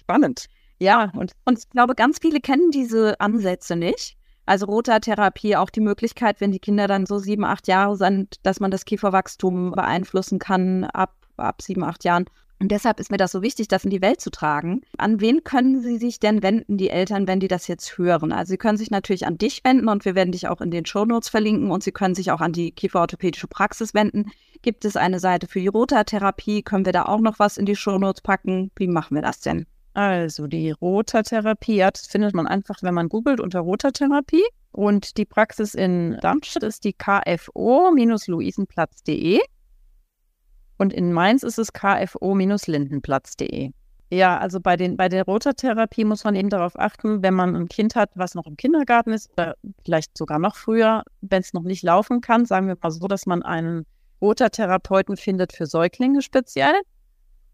Spannend. 0.00 0.46
Ja, 0.78 1.10
und, 1.16 1.32
und 1.44 1.58
ich 1.58 1.68
glaube, 1.70 1.94
ganz 1.94 2.18
viele 2.20 2.40
kennen 2.40 2.70
diese 2.70 3.18
Ansätze 3.20 3.74
nicht. 3.74 4.16
Also 4.46 4.66
Rotatherapie, 4.66 5.56
auch 5.56 5.70
die 5.70 5.80
Möglichkeit, 5.80 6.40
wenn 6.40 6.52
die 6.52 6.58
Kinder 6.58 6.86
dann 6.86 7.06
so 7.06 7.18
sieben, 7.18 7.44
acht 7.44 7.66
Jahre 7.66 7.96
sind, 7.96 8.36
dass 8.42 8.60
man 8.60 8.70
das 8.70 8.84
Kieferwachstum 8.84 9.72
beeinflussen 9.72 10.38
kann 10.38 10.84
ab, 10.84 11.14
ab 11.38 11.62
sieben, 11.62 11.82
acht 11.82 12.04
Jahren. 12.04 12.26
Und 12.64 12.70
deshalb 12.70 12.98
ist 12.98 13.10
mir 13.10 13.18
das 13.18 13.30
so 13.30 13.42
wichtig, 13.42 13.68
das 13.68 13.84
in 13.84 13.90
die 13.90 14.00
Welt 14.00 14.22
zu 14.22 14.30
tragen. 14.30 14.80
An 14.96 15.20
wen 15.20 15.44
können 15.44 15.82
Sie 15.82 15.98
sich 15.98 16.18
denn 16.18 16.42
wenden, 16.42 16.78
die 16.78 16.88
Eltern, 16.88 17.28
wenn 17.28 17.38
die 17.38 17.46
das 17.46 17.68
jetzt 17.68 17.98
hören? 17.98 18.32
Also 18.32 18.52
Sie 18.52 18.56
können 18.56 18.78
sich 18.78 18.90
natürlich 18.90 19.26
an 19.26 19.36
dich 19.36 19.62
wenden 19.64 19.86
und 19.86 20.06
wir 20.06 20.14
werden 20.14 20.32
dich 20.32 20.48
auch 20.48 20.62
in 20.62 20.70
den 20.70 20.86
Shownotes 20.86 21.28
verlinken 21.28 21.70
und 21.70 21.82
Sie 21.82 21.92
können 21.92 22.14
sich 22.14 22.30
auch 22.30 22.40
an 22.40 22.54
die 22.54 22.70
Kieferorthopädische 22.70 23.48
Praxis 23.48 23.92
wenden. 23.92 24.30
Gibt 24.62 24.86
es 24.86 24.96
eine 24.96 25.20
Seite 25.20 25.46
für 25.46 25.60
die 25.60 25.66
Rotatherapie? 25.66 26.62
Können 26.62 26.86
wir 26.86 26.94
da 26.94 27.04
auch 27.04 27.20
noch 27.20 27.38
was 27.38 27.58
in 27.58 27.66
die 27.66 27.76
Shownotes 27.76 28.22
packen? 28.22 28.70
Wie 28.76 28.88
machen 28.88 29.14
wir 29.14 29.20
das 29.20 29.40
denn? 29.40 29.66
Also 29.92 30.46
die 30.46 30.70
Rotatherapie, 30.70 31.76
ja, 31.76 31.90
das 31.90 32.06
findet 32.06 32.34
man 32.34 32.46
einfach, 32.46 32.82
wenn 32.82 32.94
man 32.94 33.10
googelt 33.10 33.40
unter 33.40 33.60
Rotatherapie. 33.60 34.44
Und 34.72 35.18
die 35.18 35.26
Praxis 35.26 35.74
in 35.74 36.16
Darmstadt 36.22 36.62
ist 36.62 36.84
die 36.84 36.94
kfo-luisenplatz.de. 36.94 39.40
Und 40.84 40.92
in 40.92 41.14
Mainz 41.14 41.42
ist 41.42 41.58
es 41.58 41.72
kfo-lindenplatz.de. 41.72 43.70
Ja, 44.10 44.36
also 44.36 44.60
bei, 44.60 44.76
den, 44.76 44.98
bei 44.98 45.08
der 45.08 45.24
Rotatherapie 45.24 46.04
muss 46.04 46.24
man 46.24 46.34
eben 46.34 46.50
darauf 46.50 46.78
achten, 46.78 47.22
wenn 47.22 47.32
man 47.32 47.56
ein 47.56 47.68
Kind 47.68 47.96
hat, 47.96 48.10
was 48.16 48.34
noch 48.34 48.46
im 48.46 48.58
Kindergarten 48.58 49.14
ist 49.14 49.30
oder 49.32 49.54
vielleicht 49.82 50.18
sogar 50.18 50.38
noch 50.38 50.56
früher, 50.56 51.02
wenn 51.22 51.40
es 51.40 51.54
noch 51.54 51.62
nicht 51.62 51.82
laufen 51.84 52.20
kann, 52.20 52.44
sagen 52.44 52.68
wir 52.68 52.76
mal 52.82 52.90
so, 52.90 53.08
dass 53.08 53.24
man 53.24 53.42
einen 53.42 53.86
Rotatherapeuten 54.20 55.16
findet 55.16 55.54
für 55.54 55.64
Säuglinge 55.64 56.20
speziell. 56.20 56.74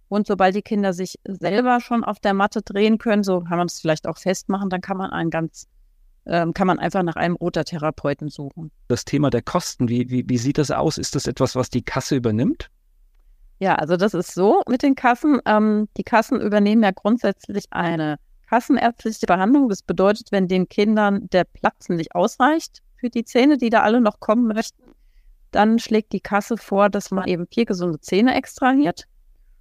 Und 0.08 0.26
sobald 0.26 0.56
die 0.56 0.62
Kinder 0.62 0.92
sich 0.92 1.14
selber 1.24 1.78
schon 1.78 2.02
auf 2.02 2.18
der 2.18 2.34
Matte 2.34 2.62
drehen 2.62 2.98
können, 2.98 3.22
so 3.22 3.42
kann 3.42 3.58
man 3.58 3.68
es 3.68 3.78
vielleicht 3.78 4.08
auch 4.08 4.18
festmachen, 4.18 4.70
dann 4.70 4.80
kann 4.80 4.96
man 4.96 5.12
einen 5.12 5.30
ganz, 5.30 5.68
ähm, 6.26 6.52
kann 6.52 6.66
man 6.66 6.80
einfach 6.80 7.04
nach 7.04 7.14
einem 7.14 7.36
Rotatherapeuten 7.36 8.28
suchen. 8.28 8.72
Das 8.88 9.04
Thema 9.04 9.30
der 9.30 9.42
Kosten, 9.42 9.88
wie, 9.88 10.10
wie, 10.10 10.28
wie 10.28 10.38
sieht 10.38 10.58
das 10.58 10.72
aus? 10.72 10.98
Ist 10.98 11.14
das 11.14 11.28
etwas, 11.28 11.54
was 11.54 11.70
die 11.70 11.82
Kasse 11.82 12.16
übernimmt? 12.16 12.70
Ja, 13.61 13.75
also 13.75 13.99
das 13.99 14.14
ist 14.14 14.33
so 14.35 14.62
mit 14.68 14.83
den 14.83 14.94
Kassen. 14.94 15.38
Ähm, 15.44 15.88
die 15.99 16.03
Kassen 16.03 16.40
übernehmen 16.40 16.83
ja 16.83 16.92
grundsätzlich 16.92 17.66
eine 17.70 18.16
kassenärztliche 18.49 19.27
Behandlung. 19.27 19.68
Das 19.68 19.83
bedeutet, 19.83 20.33
wenn 20.33 20.49
den 20.49 20.68
Kindern 20.68 21.29
der 21.29 21.44
Platz 21.44 21.90
nicht 21.90 22.14
ausreicht 22.14 22.83
für 22.96 23.11
die 23.11 23.25
Zähne, 23.25 23.59
die 23.59 23.68
da 23.68 23.83
alle 23.83 24.01
noch 24.01 24.18
kommen 24.18 24.46
möchten, 24.46 24.83
dann 25.51 25.79
schlägt 25.79 26.12
die 26.12 26.20
Kasse 26.20 26.57
vor, 26.57 26.88
dass 26.88 27.11
man 27.11 27.29
eben 27.29 27.46
vier 27.53 27.66
gesunde 27.66 28.01
Zähne 28.01 28.35
extrahiert, 28.35 29.05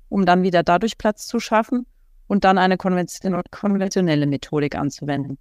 um 0.07 0.25
dann 0.25 0.43
wieder 0.43 0.63
dadurch 0.63 0.97
Platz 0.97 1.27
zu 1.27 1.41
schaffen 1.41 1.85
und 2.27 2.45
dann 2.45 2.57
eine 2.57 2.77
konventionelle 2.77 4.27
Methodik 4.27 4.75
anzuwenden. 4.75 5.37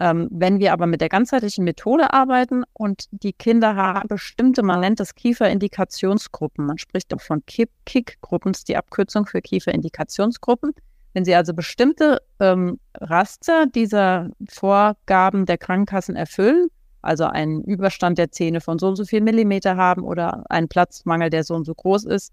Ähm, 0.00 0.28
wenn 0.30 0.60
wir 0.60 0.72
aber 0.72 0.86
mit 0.86 1.00
der 1.00 1.08
ganzheitlichen 1.08 1.64
Methode 1.64 2.12
arbeiten 2.12 2.62
und 2.72 3.06
die 3.10 3.32
Kinder 3.32 3.74
haben 3.74 4.06
bestimmte, 4.06 4.62
man 4.62 4.80
nennt 4.80 5.00
das 5.00 5.16
Kieferindikationsgruppen, 5.16 6.64
man 6.64 6.78
spricht 6.78 7.12
auch 7.12 7.20
von 7.20 7.44
KIK-Gruppen, 7.44 8.52
ist 8.52 8.68
die 8.68 8.76
Abkürzung 8.76 9.26
für 9.26 9.42
Kieferindikationsgruppen. 9.42 10.72
Wenn 11.14 11.24
sie 11.24 11.34
also 11.34 11.52
bestimmte 11.52 12.22
ähm, 12.38 12.78
Raster 12.94 13.66
dieser 13.66 14.30
Vorgaben 14.48 15.46
der 15.46 15.58
Krankenkassen 15.58 16.14
erfüllen, 16.14 16.68
also 17.02 17.24
einen 17.24 17.64
Überstand 17.64 18.18
der 18.18 18.30
Zähne 18.30 18.60
von 18.60 18.78
so 18.78 18.88
und 18.88 18.96
so 18.96 19.04
viel 19.04 19.20
Millimeter 19.20 19.76
haben 19.76 20.04
oder 20.04 20.44
einen 20.48 20.68
Platzmangel, 20.68 21.30
der 21.30 21.42
so 21.42 21.54
und 21.54 21.64
so 21.64 21.74
groß 21.74 22.04
ist, 22.04 22.32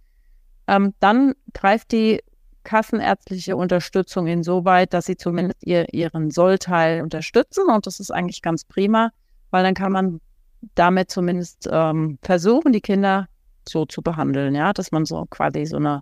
ähm, 0.67 0.93
dann 0.99 1.33
greift 1.53 1.91
die 1.91 2.21
kassenärztliche 2.65 3.55
Unterstützung 3.55 4.27
insoweit, 4.27 4.93
dass 4.93 5.05
sie 5.05 5.15
zumindest 5.15 5.65
ihr, 5.65 5.93
ihren 5.93 6.31
Sollteil 6.31 7.01
unterstützen. 7.01 7.69
Und 7.69 7.87
das 7.87 8.01
ist 8.01 8.11
eigentlich 8.11 8.41
ganz 8.41 8.65
prima, 8.65 9.11
weil 9.51 9.63
dann 9.63 9.73
kann 9.73 9.93
man 9.93 10.19
damit 10.73 11.09
zumindest 11.09 11.69
ähm, 11.71 12.19
versuchen, 12.21 12.73
die 12.73 12.81
Kinder 12.81 13.27
so 13.67 13.85
zu 13.85 14.01
behandeln, 14.01 14.55
ja, 14.55 14.73
dass 14.73 14.91
man 14.91 15.05
so 15.05 15.25
quasi 15.29 15.65
so 15.65 15.77
eine 15.77 16.01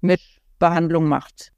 Mitbehandlung 0.00 1.06
macht. 1.06 1.52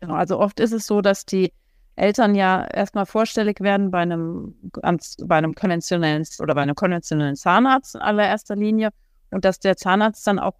Genau, 0.00 0.14
also 0.14 0.38
oft 0.38 0.60
ist 0.60 0.72
es 0.72 0.86
so, 0.86 1.00
dass 1.00 1.24
die 1.24 1.52
Eltern 1.96 2.34
ja 2.34 2.66
erstmal 2.66 3.06
vorstellig 3.06 3.60
werden 3.60 3.90
bei 3.90 4.00
einem, 4.00 4.54
bei 5.24 5.36
einem 5.36 5.54
konventionellen 5.54 6.24
oder 6.38 6.54
bei 6.54 6.62
einem 6.62 6.74
konventionellen 6.74 7.36
Zahnarzt 7.36 7.94
in 7.94 8.02
allererster 8.02 8.54
Linie 8.54 8.90
und 9.30 9.44
dass 9.46 9.58
der 9.58 9.76
Zahnarzt 9.76 10.26
dann 10.26 10.38
auch 10.38 10.54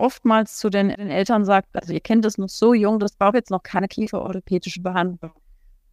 oftmals 0.00 0.56
zu 0.56 0.70
den, 0.70 0.88
den 0.88 1.10
Eltern 1.10 1.44
sagt, 1.44 1.68
also 1.74 1.92
ihr 1.92 2.00
Kind 2.00 2.24
ist 2.24 2.38
noch 2.38 2.48
so 2.48 2.74
jung, 2.74 2.98
das 2.98 3.12
braucht 3.12 3.34
jetzt 3.34 3.50
noch 3.50 3.62
keine 3.62 3.88
kieferorthopädische 3.88 4.80
Behandlung. 4.80 5.32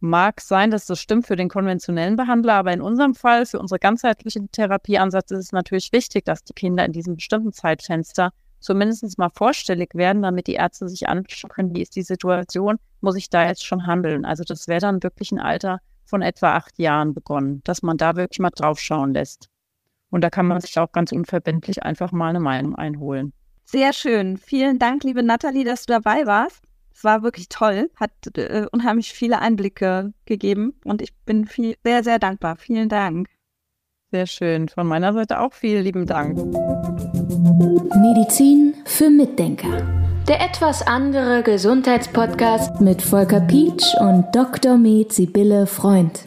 Mag 0.00 0.40
sein, 0.40 0.70
dass 0.70 0.86
das 0.86 1.00
stimmt 1.00 1.26
für 1.26 1.36
den 1.36 1.48
konventionellen 1.48 2.16
Behandler, 2.16 2.54
aber 2.54 2.72
in 2.72 2.80
unserem 2.80 3.14
Fall, 3.14 3.46
für 3.46 3.58
unsere 3.58 3.80
ganzheitlichen 3.80 4.50
Therapieansatz, 4.52 5.30
ist 5.32 5.38
es 5.38 5.52
natürlich 5.52 5.90
wichtig, 5.92 6.24
dass 6.24 6.44
die 6.44 6.52
Kinder 6.52 6.84
in 6.84 6.92
diesem 6.92 7.16
bestimmten 7.16 7.52
Zeitfenster 7.52 8.32
zumindest 8.60 9.18
mal 9.18 9.30
vorstellig 9.30 9.94
werden, 9.94 10.22
damit 10.22 10.46
die 10.46 10.54
Ärzte 10.54 10.88
sich 10.88 11.08
anschauen 11.08 11.50
können, 11.50 11.74
wie 11.74 11.82
ist 11.82 11.96
die 11.96 12.02
Situation, 12.02 12.78
muss 13.00 13.16
ich 13.16 13.30
da 13.30 13.46
jetzt 13.46 13.64
schon 13.64 13.86
handeln. 13.86 14.24
Also 14.24 14.44
das 14.44 14.68
wäre 14.68 14.80
dann 14.80 15.02
wirklich 15.02 15.32
ein 15.32 15.40
Alter 15.40 15.80
von 16.04 16.22
etwa 16.22 16.54
acht 16.54 16.78
Jahren 16.78 17.12
begonnen, 17.14 17.60
dass 17.64 17.82
man 17.82 17.96
da 17.96 18.16
wirklich 18.16 18.38
mal 18.38 18.50
drauf 18.50 18.80
schauen 18.80 19.12
lässt. 19.12 19.48
Und 20.10 20.22
da 20.22 20.30
kann 20.30 20.46
man 20.46 20.60
sich 20.60 20.78
auch 20.78 20.92
ganz 20.92 21.12
unverbindlich 21.12 21.82
einfach 21.82 22.12
mal 22.12 22.30
eine 22.30 22.40
Meinung 22.40 22.74
einholen. 22.76 23.32
Sehr 23.70 23.92
schön. 23.92 24.38
Vielen 24.38 24.78
Dank, 24.78 25.04
liebe 25.04 25.22
Nathalie, 25.22 25.62
dass 25.62 25.84
du 25.84 25.92
dabei 25.92 26.24
warst. 26.24 26.62
Es 26.94 27.04
war 27.04 27.22
wirklich 27.22 27.50
toll, 27.50 27.90
hat 27.96 28.10
äh, 28.38 28.64
unheimlich 28.72 29.12
viele 29.12 29.40
Einblicke 29.40 30.14
gegeben 30.24 30.72
und 30.84 31.02
ich 31.02 31.14
bin 31.26 31.44
viel, 31.46 31.76
sehr, 31.84 32.02
sehr 32.02 32.18
dankbar. 32.18 32.56
Vielen 32.56 32.88
Dank. 32.88 33.28
Sehr 34.10 34.26
schön. 34.26 34.70
Von 34.70 34.86
meiner 34.86 35.12
Seite 35.12 35.38
auch 35.38 35.52
vielen 35.52 35.84
lieben 35.84 36.06
Dank. 36.06 36.38
Medizin 37.94 38.72
für 38.86 39.10
Mitdenker. 39.10 39.86
Der 40.26 40.40
etwas 40.40 40.86
andere 40.86 41.42
Gesundheitspodcast 41.42 42.80
mit 42.80 43.02
Volker 43.02 43.40
Pietsch 43.40 43.94
und 44.00 44.24
Dr. 44.32 44.78
Med 44.78 45.12
Sibylle 45.12 45.66
Freund. 45.66 46.24